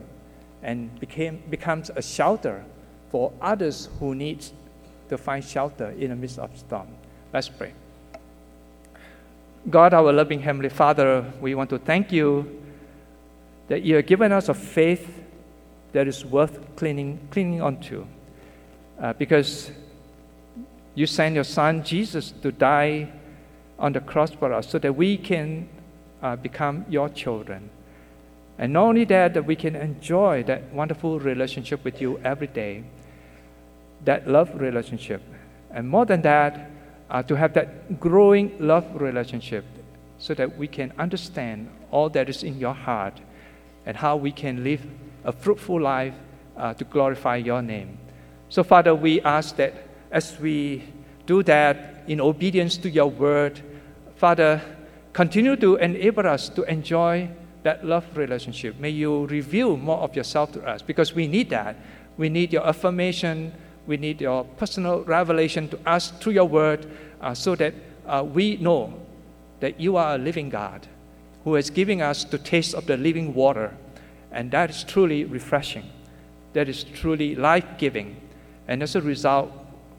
and 0.63 0.99
became, 1.01 1.43
becomes 1.51 1.91
a 1.95 2.03
shelter 2.03 2.65
for 3.11 3.33
others 3.41 3.89
who 3.99 4.15
need 4.15 4.45
to 5.09 5.19
find 5.19 5.45
shelter 5.45 5.91
in 5.91 6.11
the 6.11 6.17
midst 6.17 6.39
of 6.39 6.57
storm. 6.59 6.89
Let's 7.33 7.49
pray. 7.49 7.73
God, 9.71 9.93
our 9.93 10.13
loving 10.13 10.41
Heavenly 10.41 10.69
Father, 10.71 11.31
we 11.41 11.55
want 11.55 11.69
to 11.71 11.79
thank 11.79 12.11
you 12.13 12.63
that 13.69 13.83
you 13.83 13.97
have 13.97 14.07
given 14.07 14.33
us 14.33 14.49
a 14.49 14.55
faith 14.55 15.23
that 15.93 16.07
is 16.07 16.25
worth 16.25 16.59
clinging, 16.77 17.19
clinging 17.31 17.61
onto. 17.61 18.07
Uh, 18.99 19.13
because 19.13 19.71
you 20.95 21.07
sent 21.07 21.35
your 21.35 21.45
son 21.45 21.83
Jesus 21.85 22.33
to 22.43 22.51
die 22.51 23.11
on 23.79 23.93
the 23.93 24.01
cross 24.01 24.31
for 24.31 24.53
us 24.55 24.69
so 24.69 24.79
that 24.79 24.93
we 24.93 25.17
can 25.19 25.69
uh, 26.23 26.35
become 26.37 26.87
your 26.89 27.09
children. 27.09 27.69
And 28.59 28.73
not 28.73 28.85
only 28.85 29.05
that, 29.05 29.35
that 29.35 29.45
we 29.45 29.55
can 29.55 29.77
enjoy 29.77 30.45
that 30.45 30.73
wonderful 30.73 31.21
relationship 31.21 31.85
with 31.85 32.01
you 32.01 32.19
every 32.25 32.49
day, 32.49 32.85
that 34.05 34.27
love 34.27 34.51
relationship. 34.59 35.23
And 35.71 35.89
more 35.89 36.07
than 36.07 36.23
that, 36.23 36.71
uh, 37.11 37.23
to 37.23 37.35
have 37.37 37.53
that 37.55 38.01
growing 38.01 38.55
love 38.59 38.87
relationship 39.01 39.65
so 40.19 40.35
that 40.35 40.59
we 40.59 40.67
can 40.67 40.93
understand 40.99 41.69
all 41.91 42.09
that 42.11 42.29
is 42.29 42.43
in 42.43 42.59
your 42.59 42.75
heart 42.75 43.21
and 43.87 43.97
how 43.97 44.17
we 44.17 44.31
can 44.31 44.63
live 44.65 44.85
a 45.25 45.33
fruitful 45.33 45.81
life 45.81 46.15
uh, 46.57 46.75
to 46.75 46.85
glorify 46.85 47.37
your 47.37 47.63
name. 47.63 47.99
So, 48.49 48.63
Father, 48.63 48.95
we 48.95 49.21
ask 49.23 49.57
that 49.57 49.75
as 50.11 50.39
we 50.41 50.85
do 51.27 51.43
that 51.45 52.05
in 52.07 52.21
obedience 52.21 52.77
to 52.79 52.91
your 52.91 53.11
word, 53.11 53.61
Father, 54.17 54.61
continue 55.13 55.57
to 55.57 55.77
enable 55.77 56.27
us 56.27 56.49
to 56.51 56.63
enjoy 56.65 57.29
that 57.63 57.85
love 57.85 58.05
relationship. 58.17 58.79
May 58.79 58.91
you 58.91 59.27
reveal 59.27 59.77
more 59.77 59.99
of 59.99 60.17
yourself 60.17 60.53
to 60.53 60.63
us 60.63 60.83
because 60.83 61.15
we 61.15 61.27
need 61.27 61.51
that. 61.51 61.77
We 62.17 62.29
need 62.29 62.53
your 62.53 62.67
affirmation. 62.67 63.53
We 63.89 63.97
need 63.97 64.21
your 64.21 64.45
personal 64.45 65.03
revelation 65.05 65.67
to 65.71 65.79
us 65.87 66.11
through 66.11 66.35
your 66.35 66.45
word 66.45 66.87
uh, 67.23 67.33
so 67.33 67.55
that 67.57 67.73
uh, 68.07 68.23
we 68.23 68.59
know 68.59 68.93
that 69.61 69.81
you 69.81 69.97
are 69.97 70.17
a 70.17 70.19
living 70.19 70.51
God 70.51 70.87
who 71.43 71.57
is 71.57 71.71
giving 71.71 72.03
us 72.03 72.25
the 72.25 72.37
taste 72.37 72.75
of 72.75 72.85
the 72.85 72.99
living 72.99 73.33
water. 73.33 73.75
And 74.31 74.51
that 74.51 74.69
is 74.69 74.85
truly 74.85 75.25
refreshing. 75.25 75.89
That 76.53 76.69
is 76.69 76.85
truly 76.85 77.35
life 77.35 77.65
giving. 77.79 78.21
And 78.69 78.83
as 78.83 78.95
a 78.95 79.01
result, 79.01 79.51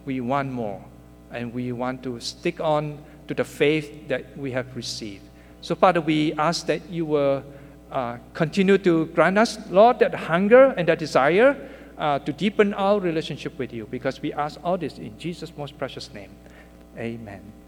we 0.05 0.21
want 0.21 0.51
more 0.51 0.85
and 1.31 1.51
we 1.51 1.71
want 1.71 2.03
to 2.03 2.19
stick 2.19 2.61
on 2.61 2.99
to 3.27 3.33
the 3.33 3.43
faith 3.43 4.07
that 4.07 4.37
we 4.37 4.51
have 4.51 4.75
received. 4.75 5.23
So, 5.61 5.73
Father, 5.73 5.99
we 5.99 6.33
ask 6.33 6.67
that 6.67 6.87
you 6.91 7.07
will 7.07 7.43
uh, 7.91 8.17
continue 8.35 8.77
to 8.77 9.07
grant 9.07 9.39
us, 9.39 9.57
Lord, 9.71 9.97
that 9.97 10.13
hunger 10.13 10.75
and 10.77 10.87
that 10.87 10.99
desire 10.99 11.57
uh, 11.99 12.17
to 12.19 12.31
deepen 12.31 12.73
our 12.73 12.99
relationship 12.99 13.57
with 13.59 13.73
you 13.73 13.85
because 13.85 14.21
we 14.21 14.33
ask 14.33 14.59
all 14.63 14.77
this 14.77 14.97
in 14.97 15.17
Jesus' 15.19 15.55
most 15.57 15.77
precious 15.77 16.11
name. 16.13 16.31
Amen. 16.97 17.58